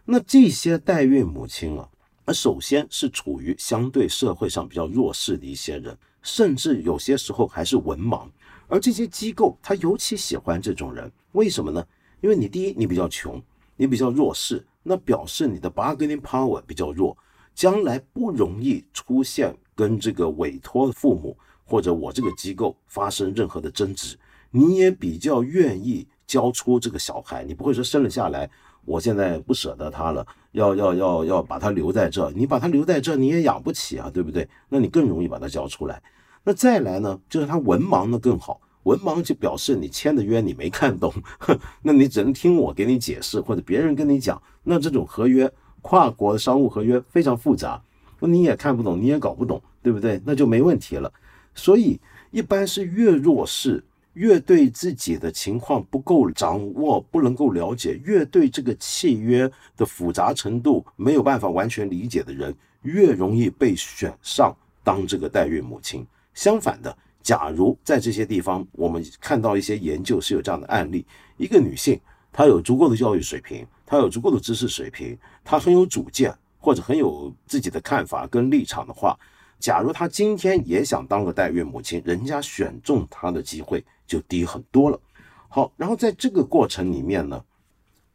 [0.03, 1.87] 那这些代孕母亲啊，
[2.25, 8.27] 那首先是处于相对社会上比较弱势的一些人，甚至有些时候还是文盲。
[8.67, 11.85] 而这些机构，他尤其喜欢这种人，为什么呢？
[12.21, 13.41] 因为你第一，你比较穷，
[13.75, 17.17] 你比较弱势，那表示你的 bargaining power 比较弱，
[17.53, 24.17] 将来不容易出现跟这个委托父母或者我这个机构发生任何的争执。
[24.51, 28.49] 你也比较愿意交出这个小孩，你不会说生了下来，
[28.85, 34.47] 我现在不舍得他了，要要要要把他留在这，你把他留在这你也养不起啊，对不对？
[34.69, 36.01] 那你更容易把他交出来。
[36.43, 41.13] 那再来呢，就是他文盲的更好，文盲就表示你签的约你没看懂，
[41.81, 47.81] 那你只能听我给你解释，或者别人跟你讲，那这种合约，跨国的商务合约非常复杂，
[48.19, 50.21] 那你也看不懂，你也搞不懂，对不对？
[50.25, 51.11] 那就没问题了。
[51.53, 51.99] 所以
[52.31, 53.83] 一般是越弱势。
[54.15, 66.05] 越对自己的情况不够掌握，不能够了解，越对这个契约的复杂程度没有办法完全理解的人，越容易被选上当这个代孕母亲。
[66.33, 71.05] 相反的，假如在这些地方，我们看到一些研究是有这样的案例：
[71.37, 71.99] 一个女性，
[72.31, 79.17] 她有足够的教育水平，她有足够的知识水平，她很有主见，或者很有自己的看法跟立场的话，
[79.59, 83.83] 假如她今天也想当个代孕母亲，人家选中她的机会。
[84.11, 84.99] 就低很多了。
[85.47, 87.41] 好，然后在这个过程里面呢，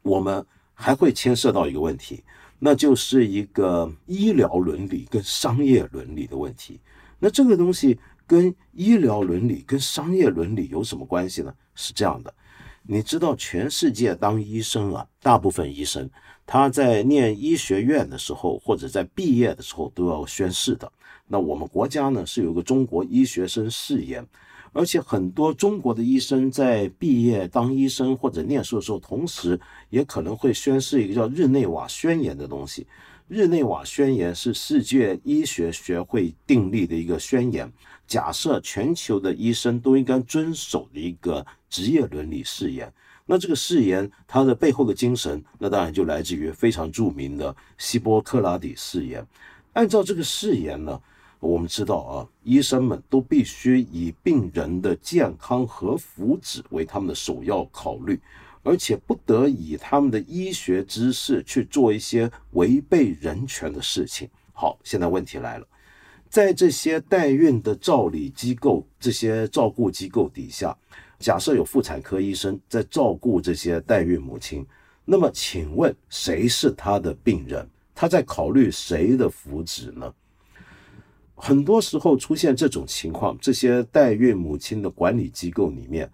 [0.03, 2.23] 我们还会牵涉到一个问题，
[2.59, 6.79] 那就是一个医疗伦理跟商业伦理的问题。
[7.19, 11.55] 那这个东西跟医疗伦理跟商业伦理有什么关系呢？
[11.75, 12.33] 是这样的，
[12.83, 16.09] 你知道，全世界当医生啊，大部分医生
[16.45, 20.91] 他在念医学院的时候，或者在毕业的时候都要宣誓的。
[21.27, 24.27] 那我们国家呢，是有个中国医学生誓言。
[24.73, 29.59] 而且很多中国的医生在毕业当医生或者念书的时候，同时
[29.89, 32.87] 也可能会宣誓一个叫日内瓦宣言的东西。
[33.29, 37.69] 日内瓦宣言是世界医学学会订立的一个宣言，
[38.07, 42.93] 假设全球的医生都应该遵守的一个职业伦理誓言。
[43.25, 49.27] 那这个誓言它的背后的精神，那当然就来自于非常著名的希波克拉底誓言。
[49.73, 51.01] 按照这个誓言呢。
[51.39, 58.19] 我们知道啊，医生们都必须以病人的健康和福祉为他们的首要考虑，
[58.67, 64.29] 而且不得以他们的医学知识去做一些违背人权的事情。
[64.53, 65.67] 好，现在问题来了，
[66.29, 70.77] 在这些代孕的照理机构、这些照顾机构底下，
[71.21, 74.67] 假设有妇产科医生在照顾这些代孕母亲，
[75.05, 77.69] 那么请问谁是他的病人？
[77.95, 80.13] 他在考虑谁的福祉呢？
[81.37, 86.11] 很多时候出现这种情况，这些代孕母亲的管理机构里面，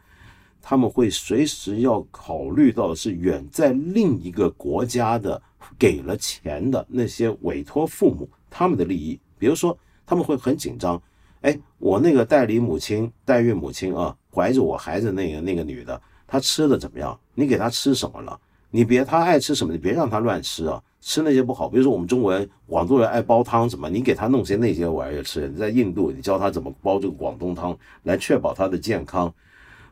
[0.62, 5.42] 他们会随时要考虑到的是远在另一个国家的
[5.77, 9.18] 给了钱的那些委托父母他们的利益。
[9.37, 11.03] 比如说，他们会很紧张，
[11.40, 17.18] 哎，我那个代理母亲、代孕母亲啊，怀着我孩子那个那个女的，她吃的怎么样？
[17.35, 18.38] 你给她吃什么了？
[18.70, 20.81] 你别她爱吃什么，你别让她乱吃啊。
[21.01, 25.48] 吃那些不好，比如说我们中国人、广东人爱煲汤，什么你给她弄些那些玩意儿吃。
[25.48, 29.35] 你在印度，你教她怎么煲这个广东汤，来确保她的健康，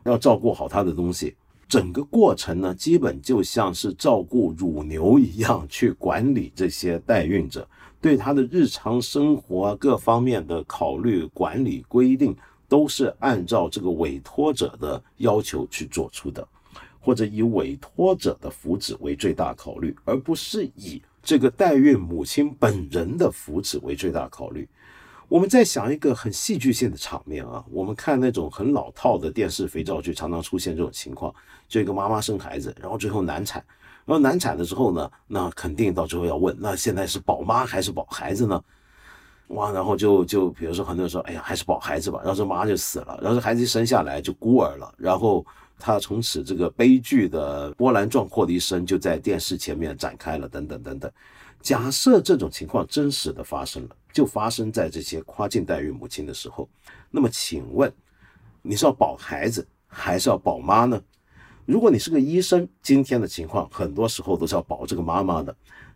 [0.03, 1.35] 要照顾好他的东西。
[1.67, 7.67] 整个过程呢，基本就像是照顾乳牛一样去管理这些代孕者，
[8.01, 12.35] 对他的日常生活各方面的考虑、管理规定，
[12.67, 16.45] 都是按照这个委托者的要求去做出的。
[17.03, 24.69] 或者以委托者的福祉为最大考虑，而不是以这个代孕母亲本人的福祉为最大考虑。
[25.31, 31.33] 我们在想一个很戏剧性的场面啊，我们看那种很老套的电视肥皂剧，常常出现这种情况：
[31.69, 33.63] 就一个妈妈生孩子，然后最后难产，
[34.03, 38.61] 然后难产的时候呢，那肯定到最后要问，那现在是保妈还是保孩子呢？
[39.47, 45.45] 哇，然后就就比如说很多人说，哎呀，还是保孩子吧，然后这妈就死了，然后这孩子一生下来就孤儿了，然后。
[45.83, 51.11] 他从此这个悲剧的波澜壮阔的一生就在电视前面展开了，等等等等。
[51.59, 56.67] 假设这种情况真实的发生了，就发生在这些跨境代孕母亲的时候，
[57.09, 57.91] 那么请问，
[58.61, 61.01] 你是要保孩子还是要保妈呢？
[61.65, 65.55] 如果你是个医生，今天的情况很多时候都是要保这个妈妈的。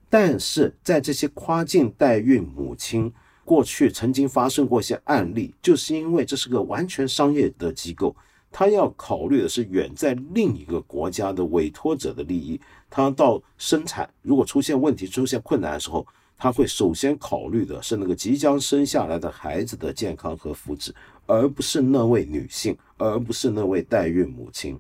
[0.10, 3.12] 但是在这些跨境代孕母亲
[3.44, 8.16] 过去曾经发生过一些案例，就是因为这是个完全商业的机构，
[8.52, 12.62] 他要考虑的是远在另一个国家的委托者的利益。
[12.90, 16.06] 他到生产如果出现问题、出现困难的时候，
[16.38, 20.92] 他会首先考虑的是那个即将生下来的孩子的健康和福祉，
[21.26, 24.80] 而不是那位女性，而不是那位代孕母亲。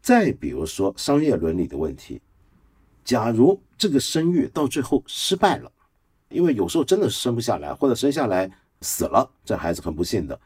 [0.00, 2.20] 再比如说商业伦理的问题，
[3.04, 5.70] 假如这个生育到最后失败了，
[6.28, 8.50] 因为有时候真的生不下来，或者生下来
[8.80, 10.40] 死了，这孩子很不幸的。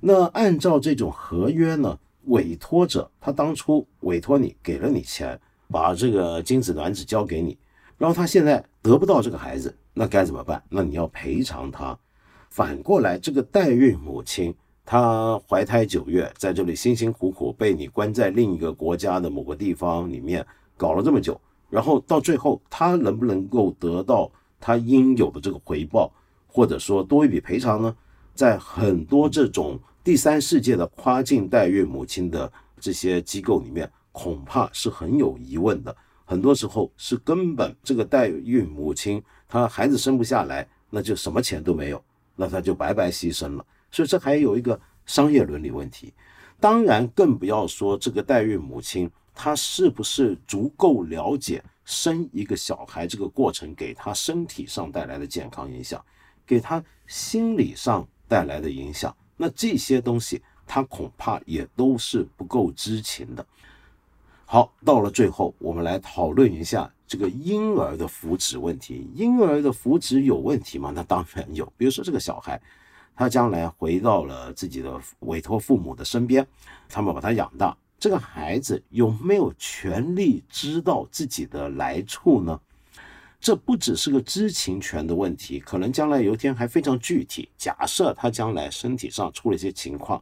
[0.00, 7.56] 那按照这种合约呢，委托者他当初委托你，给了你钱，把这个精子卵子交给你，
[8.00, 10.62] 然后他现在得不到这个孩子，那该怎么办？
[10.70, 11.98] 那你要赔偿他。
[12.48, 14.54] 反过来，这个代孕母亲。
[14.82, 20.44] 她怀胎九月，在这里辛辛苦苦被你关在另一个国家的某个地方里面
[20.76, 24.28] 搞了这么久，然后到最后，她能不能够得到
[24.58, 26.10] 她应有的这个回报，
[26.48, 27.94] 或者说多一笔赔偿呢？
[28.34, 35.94] 在很多这种第三世界的跨境代孕母亲的这些机构里面，恐怕是很有疑问的。
[36.30, 42.00] 很多时候是根本这个代孕母亲她孩子生不下来，那就什么钱都没有，
[42.36, 43.66] 那她就白白牺牲了。
[43.90, 46.14] 所以这还有一个商业伦理问题，
[46.60, 56.00] 当然更不要说这个代孕母亲她是不是足够了解生一个小孩这个过程给她身体上带来的健康影响，
[56.46, 63.44] 给她心理上带来的影响，那这些东西她恐怕也都是不够知情的。
[64.52, 69.08] 好，到了最后，我们来讨论一下这个婴儿的福祉问题。
[69.14, 70.90] 婴儿的福祉有问题吗？
[70.92, 72.60] 那当然有，比如说这个小孩。
[73.14, 76.44] 他将来回到了自己的委托父母的身边，
[76.88, 77.76] 他们把他养大。
[77.96, 82.60] 这个孩子有没有权利知道自己的来处呢？
[83.38, 87.48] 这不只是个知情权的问题，可能将来有一天还非常具体。
[87.56, 90.20] 假设他将来身体上出了一些情况，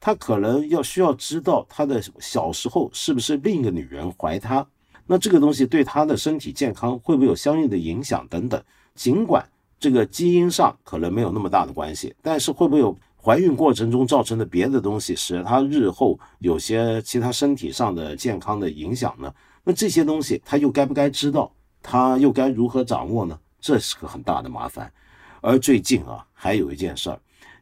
[0.00, 4.66] 他可能要需要知道他的小时候是不是另一个女人怀他，
[5.06, 8.60] 那这个东西对他的身体健康会不会有相应的影响等等。
[8.94, 9.46] 尽管。
[9.82, 19.32] 这个基因上可能没有那么大的关系，但是会不会有怀孕过程中造成的别的东西，使他日后有些其他身体上的健康的影响呢？
[19.64, 21.50] 那这些东西他又该不该知道？
[21.82, 23.38] 他又该如何掌握呢？
[23.58, 24.92] 这是个很大的麻烦。
[25.40, 27.18] 而最近啊，还有一件事儿，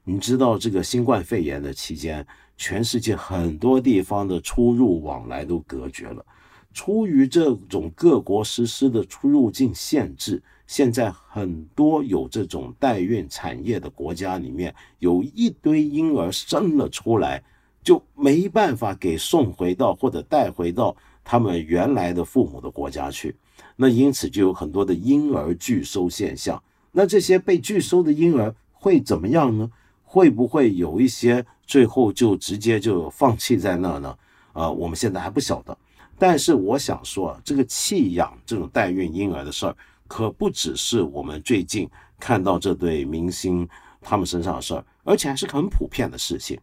[0.08, 6.24] 你知道这个新冠肺炎的期间，全世界很多地方的出入往来都隔绝了，
[6.72, 10.42] 出于这种各国实施的出入境限制。
[10.66, 17.44] 现在很多有这种代孕产业的国家里面，有一堆婴儿生了出来，
[17.82, 23.36] 就没办法给送回到或者带回到他们原来的父母的国家去。
[23.76, 26.62] 那因此就有很多的婴儿拒收现象。
[26.92, 29.70] 那这些被拒收的婴儿会怎么样呢？
[30.10, 34.18] 会不会有一些最后就直接就放弃在那呢？
[34.54, 35.76] 啊，我们现在还不晓得。
[36.18, 39.76] 但是我想说，这个弃养这种代孕婴儿的事儿。
[40.06, 41.86] 可不只是我们最近
[42.18, 43.68] 看到这对明星
[44.00, 46.58] 他们身上的事儿，而且还是很普遍的事情。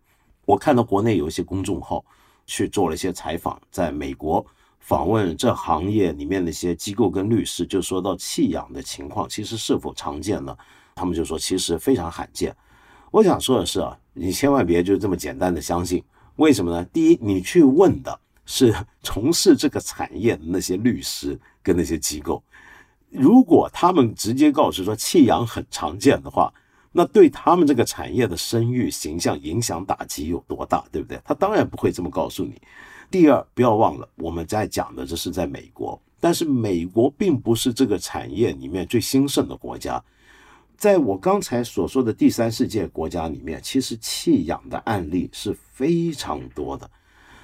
[0.46, 2.04] 我看到国内有一些公众号
[2.48, 4.43] 去做了一些采访，在美国
[4.80, 10.58] 访问这行业里面的一些机构跟律师，就说到弃养的情况，其实是否常见呢？
[10.96, 12.56] 他们就说其实非常罕见。
[13.16, 16.03] 我想说的是啊，你千万别就这么简单的相信。
[16.36, 16.84] 为什么呢？
[16.91, 22.43] 第一，你去问的是 从事这个产业的那些律师跟那些机构。
[23.09, 26.53] 如果他们直接告诉说弃养很常见的话，
[26.91, 31.18] 那对他们这个产业的声誉形象影响打击有多大，对不对？
[31.24, 32.61] 他当然不会这么告诉你。
[33.09, 40.03] 第二，不要忘了我们在讲的这是在美国，但是美国并不是这个产业里面最兴盛的国家。
[40.78, 46.89] 在我刚才所说的第三世界国家里面，其实弃养的案例是非常多的。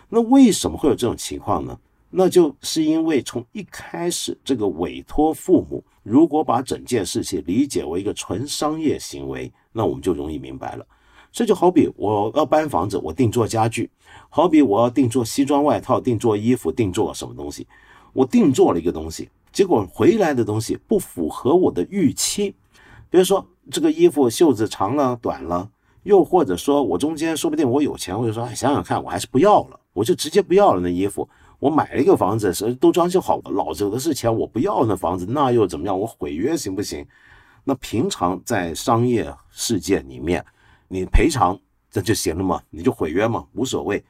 [0.09, 1.77] 那为什么会有这种情况呢？
[2.09, 10.85] 那就是因为从一开始，这个委托父母如果把整件事情理解为一个纯商业行为，那我们就容易明白了。
[11.31, 13.85] 这就好比我要搬房子，我定做家具；
[14.29, 17.65] 好比我要定做西装外套、定做衣服、定做什么东西，
[18.11, 22.53] 我定做了一个东西，结果回来的东西不符合我的预期。
[23.11, 25.69] 比如说这个衣服袖子长了、短了，
[26.03, 31.27] 又或者说我中间说不定我有钱，我就说哎想想看，我还是不要了，我就直接不要了那衣服。
[31.59, 35.99] 我买了一个房子，是都装修好了，老子有的是钱，我不要那房子，那又怎么样？
[35.99, 37.05] 我毁约行不行？
[37.65, 40.43] 那平常在商业世界里面，
[40.87, 41.59] 你赔偿
[41.91, 44.03] 这就行了嘛，你就毁约嘛，无所谓。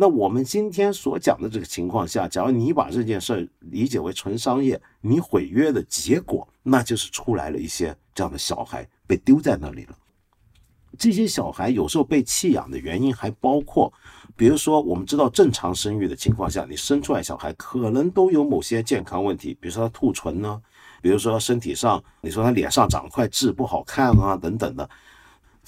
[0.00, 9.98] 那我们今天所讲的这个情况下，假如你把这件事理解为纯商业，你毁约的结果，那就是出来了一些这样的小孩被丢在那里了。
[10.96, 13.92] 这些小孩有时候被弃养的原因还包括，
[14.36, 20.62] 比如说我们知道正常生育的情况下，你生出来小孩可能都有某些健康问题，比如说他兔唇呢，
[21.02, 24.88] 比如说身体上，你说他脸上长块痣不好看啊等等的。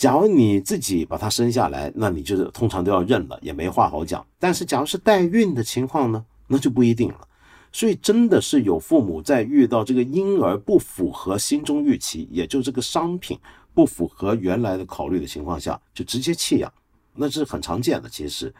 [0.01, 4.26] 假如你自己把他生下来，那你就是通常都要认了，也没话好讲。
[4.38, 7.28] 但是假如是代孕的情况呢，那就不一定了。
[7.70, 13.38] 所以真的是有父母在遇到这个婴儿不符合心中预期，也就这个商品
[13.74, 16.72] 不符合原来的考虑的情况下，就直接弃养，
[17.12, 18.09] 那是很常见的。
[18.09, 18.51] 其实，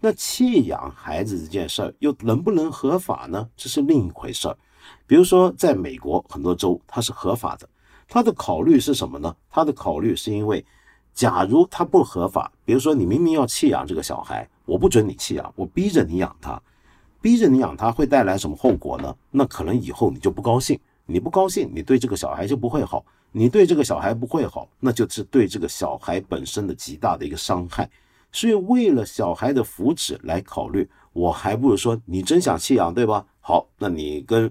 [0.00, 3.48] 那弃养孩子这件事儿又能不能合法呢？
[3.56, 4.58] 这是另一回事儿。
[5.06, 7.68] 比如说，在美国很多州它是合法的，
[8.08, 9.32] 它的考虑是什么呢？
[9.48, 10.66] 它的考虑是因为。
[11.14, 16.60] 假如他不合法，比如说你明明要弃养这个小孩，我不准你弃养，我逼着你养他，
[17.20, 19.14] 逼着你养他会带来什么后果呢？
[19.30, 27.90] 那可能以后你就不高兴，你不高兴，你对这个小孩就不会好，你对这个小孩不会好，那就是对这个小孩本身的极大的一个伤害。
[28.32, 33.26] 所以为了小孩的福祉来考虑，我还不如说你真想弃养，对吧？
[33.40, 34.50] 好，那你跟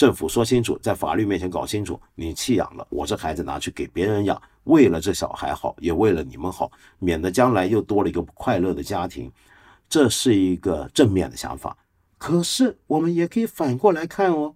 [0.00, 4.40] 政府说清楚，在法律面前搞清楚，你弃养了，我这孩子拿去给别人养。
[4.64, 9.30] 为了这小孩好，也为了你们好，免得将来又多了一个不快乐的家庭，
[9.90, 11.76] 这是一个正面的想法。
[12.16, 14.54] 可是我们也可以反过来看哦，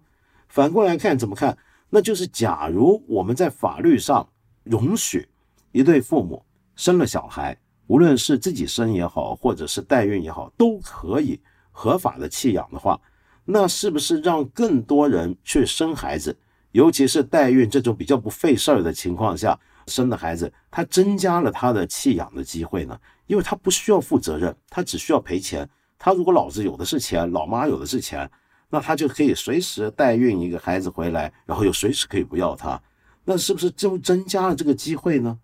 [0.49, 1.55] 反过来看怎么看？
[1.91, 4.27] 那就是假如我们在法律上
[4.63, 5.29] 容许
[5.73, 6.43] 一对父母
[6.75, 11.39] 生了小孩，无论是自己生也好，或者是代孕也好，都可以
[11.69, 12.99] 合法的弃养的话，
[13.45, 16.35] 那是不是让更多人去生孩子，
[16.71, 19.57] 尤其是代孕这种比较不费事儿的情况下？
[19.87, 25.69] 生的孩子，他增加了他的弃养的机会呢，因为他不需要负责任，他只需要赔钱。
[25.99, 28.27] 他如果老子有的是钱，老妈有的是钱，
[28.71, 32.81] 那他就可以随时代孕一个孩子回来，然后又随时可以不要他，
[33.25, 35.37] 那是不是就增加了这个机会呢？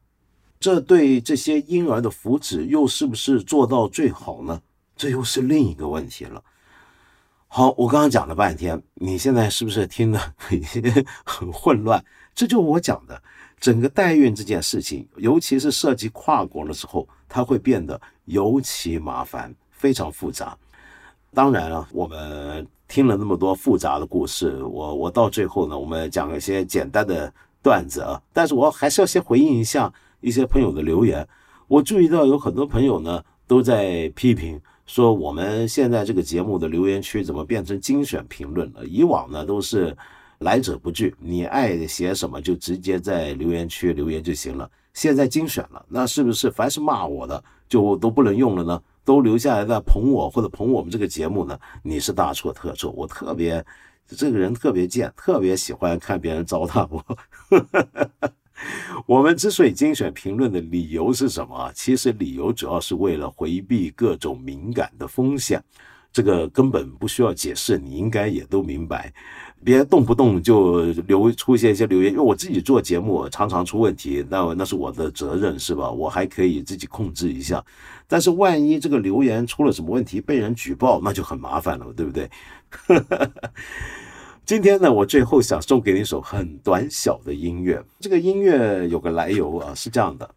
[0.59, 4.59] 这对这些婴儿的福祉又是不是做到最好呢？
[4.95, 6.43] 这又是另一个问题了。
[7.53, 10.17] 好，我刚刚讲了半天，你现在是不是听得
[11.25, 12.01] 很混乱？
[12.33, 13.21] 这就是我讲的。
[13.59, 20.57] 整个代孕这件事情，尤其是涉及跨国的时候，它会变得尤其麻烦，非常复杂。
[21.33, 27.31] 当然了，我们听了那么多复杂的故事，我我到最后呢，我们讲一些简单的
[27.61, 28.21] 段子啊。
[28.31, 31.27] 但是我还是要先回应一下一些朋友的留言。
[31.67, 34.57] 我注意到有很多朋友呢都在批评
[34.93, 38.85] 说，我们现在这个节目的留言区怎么变成精选评论了？
[38.85, 39.95] 以往呢都是。
[40.39, 44.67] 来者不拒，你爱写什么就直接在留言区留言就行了。
[44.91, 48.81] 现在精选了，那是不是凡是骂我的就都不能用了呢？
[49.05, 51.59] 都留下来的捧我或者捧我们这个节目呢？
[51.83, 52.89] 你是大错特错。
[52.93, 53.63] 我特别
[54.07, 57.05] 这个人特别贱，特别喜欢看别人糟蹋我。
[59.07, 61.71] 我们之所以精选评论的理由是什么？
[61.73, 65.63] 其实理由主要是为了回避各种敏感的风险，
[66.11, 69.13] 这个根本不需要解释，你应该也都明白。
[69.63, 75.91] 别动不动就留出现一些留言，因为我自己做节目常常出问题，那那是我的责任，是吧？
[75.91, 77.63] 我还可以自己控制一下，
[78.07, 82.27] 但是万一这个留言出了什么问题，被人举报，那就很麻烦了，对不对？
[84.51, 90.29] 今天呢，我最后想送给你一首很短小的音乐，这个音乐有个来由啊，是这样的，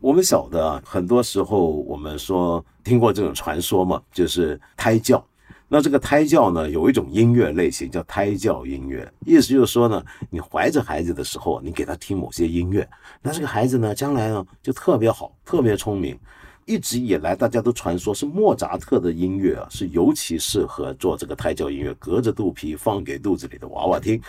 [0.00, 5.24] 我们晓得啊，很多时候我们说听过这种传说嘛，就是胎教。
[5.68, 12.84] 那这个胎教呢，有一种音乐类型叫胎教音乐，意思就是说呢，你怀着孩子的时候，你给他听某些音乐，
[13.22, 16.18] 那这个孩子呢，将来呢就特别好，特别聪明。
[16.66, 24.20] 一直以来，大家都传说是莫扎特的音乐啊，是尤其适合做这个胎教音乐，隔着肚皮放给肚子里的娃娃听。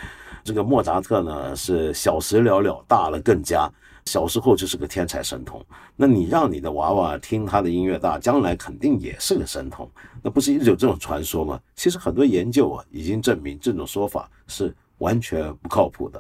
[0.43, 3.69] 这个莫扎特呢，是小时了了，大了更加。
[4.05, 5.63] 小时候就是个天才神童，
[5.95, 9.87] 那你让你的娃娃听他的音乐大，将来肯定也是个神童，
[10.23, 11.59] 那不是一直有这种传说吗？
[11.75, 16.19] 其实很多研究啊，已经证明这种说法是完全不靠谱的。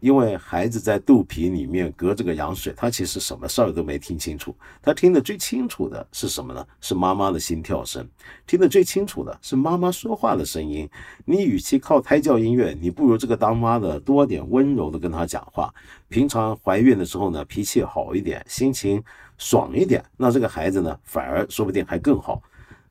[0.00, 4.56] 因为孩子在肚皮里面隔着个羊水，他其实什么事儿都没听清楚。
[4.82, 6.66] 他听得最清楚的是什么呢？
[6.80, 8.08] 是妈妈的心跳声。
[8.46, 10.88] 听得最清楚的是妈妈说话的声音。
[11.24, 15.72] 你与其靠胎教音乐，你不如这个当妈的多点温柔的跟他讲话。
[16.08, 19.02] 平常怀孕的时候呢，脾气好一点，心情
[19.38, 22.42] 爽一点，那这个孩子呢，反而说不定还更好。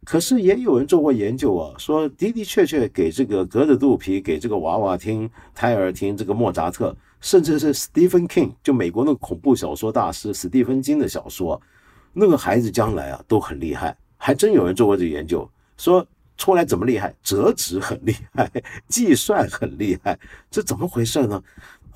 [0.06, 11.62] 可是也有人做过研究啊，说的的确确给这个隔着肚皮给这个娃娃听胎儿听这个莫扎特，甚至是 Stephen King，就美国那个恐怖小说大师史蒂芬金的小说，
[12.14, 15.48] 那个孩子将来啊都很厉害，还真有人做过这研究，
[15.78, 16.06] 说
[16.38, 17.14] 出来怎么厉害？
[17.22, 18.50] 折纸很厉害，
[18.88, 20.18] 计算很厉害，
[20.50, 21.44] 这怎么回事呢？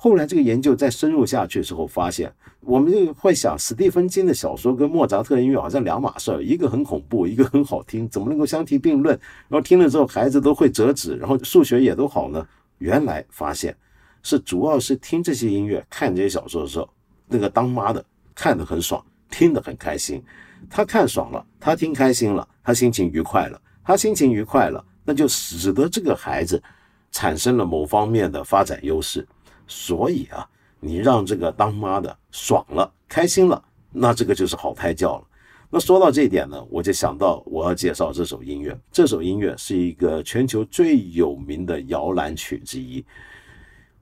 [0.04, 2.30] 后来这个研究再深入下去之后，发现
[2.60, 9.18] 我们就会想，史蒂芬金的小说跟莫扎特音乐好像两码事儿，一个很恐怖，一个很好听，怎么能够相提并论？
[9.48, 12.46] 然后听了之后，孩子都会折纸，然后数学也都好呢？
[12.76, 13.74] 原来发现
[14.22, 16.86] 是主要是听这些音乐、看这些小说的时候，
[17.26, 20.22] 那个当妈的看得很爽，听得很开心。
[20.68, 26.62] 他看爽了，他听开心了，他心情愉快了，他心情愉快了，那就使得这个孩子
[27.10, 29.26] 产生了某方面的发展优势。
[29.66, 30.46] 所以啊，
[30.80, 35.24] 你让这个当妈的爽了、开心了，那这个就是好胎教了。
[35.70, 38.78] 那说到这一点呢，我就想到我要介绍这首音乐。
[38.92, 43.04] 这首音乐是一个全球最有名的摇篮曲之一。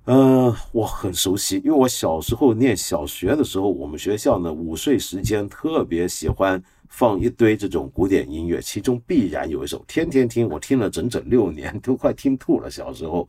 [0.04, 12.70] 呃，我很熟悉，因为我小时候念小学的时候，我们学校呢午睡时间特别喜欢放一堆这种古典音乐，其中必然有一首，天天听，我听了整整六年，都快听吐了。
[12.70, 13.28] 小时候。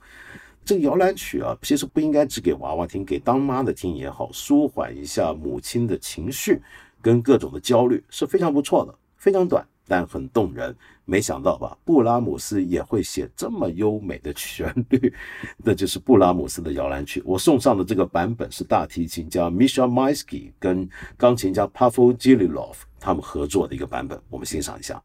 [0.65, 6.61] 这个摇篮曲啊，其实不应该只给娃娃听，给当妈的听也好，舒缓一下母亲的情绪
[7.01, 8.95] 跟各种的焦虑是非常不错的。
[9.17, 10.75] 非常短，但很动人。
[11.05, 15.13] 没想到吧，布拉姆斯也会写这么优美的旋律，
[15.57, 17.21] 那就是布拉姆斯的摇篮曲。
[17.25, 25.01] 我送上的这个版本是大提琴家 Misha m i s k y 跟钢琴家 Pavel Gililov 他们合作的一个版本，我们欣赏一下。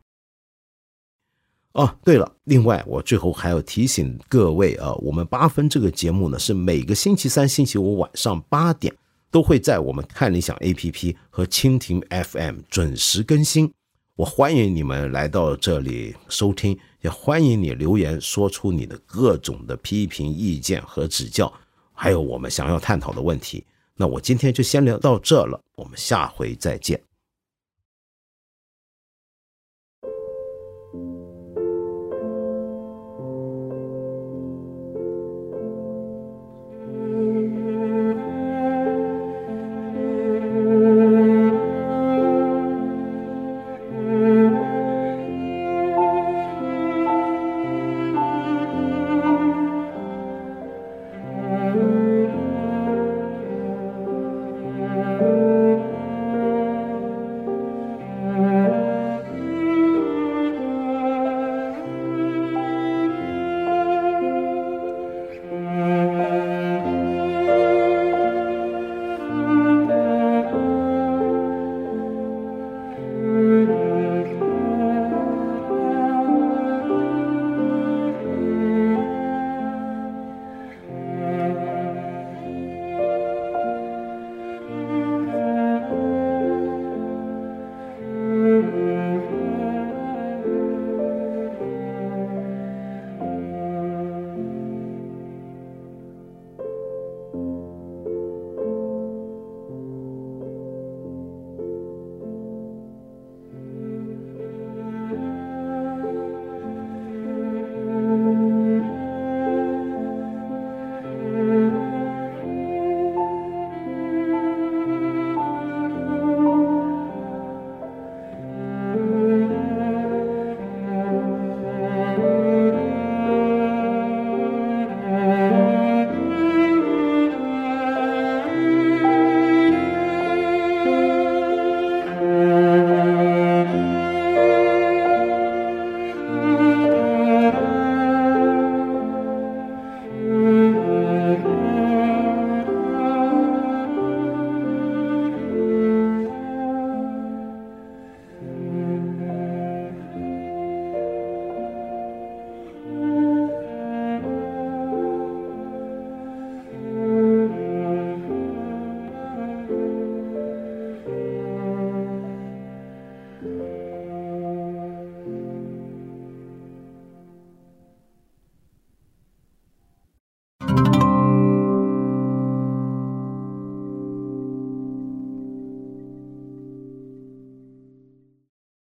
[1.78, 8.92] 哦，对了，另外我最后还要提醒各位啊，我们八分这个节目呢是每个星期三、星期五晚上八点
[9.30, 13.72] 都会在我们看理想 APP 和蜻蜓 FM 准时更新。
[14.16, 21.52] 我欢迎你们来到这里收听，也欢迎你留言说出你的各种的批评意见和指教，
[21.92, 23.64] 还有我们想要探讨的问题。
[23.94, 27.07] 那我今天就先聊到这了，我们下回再见。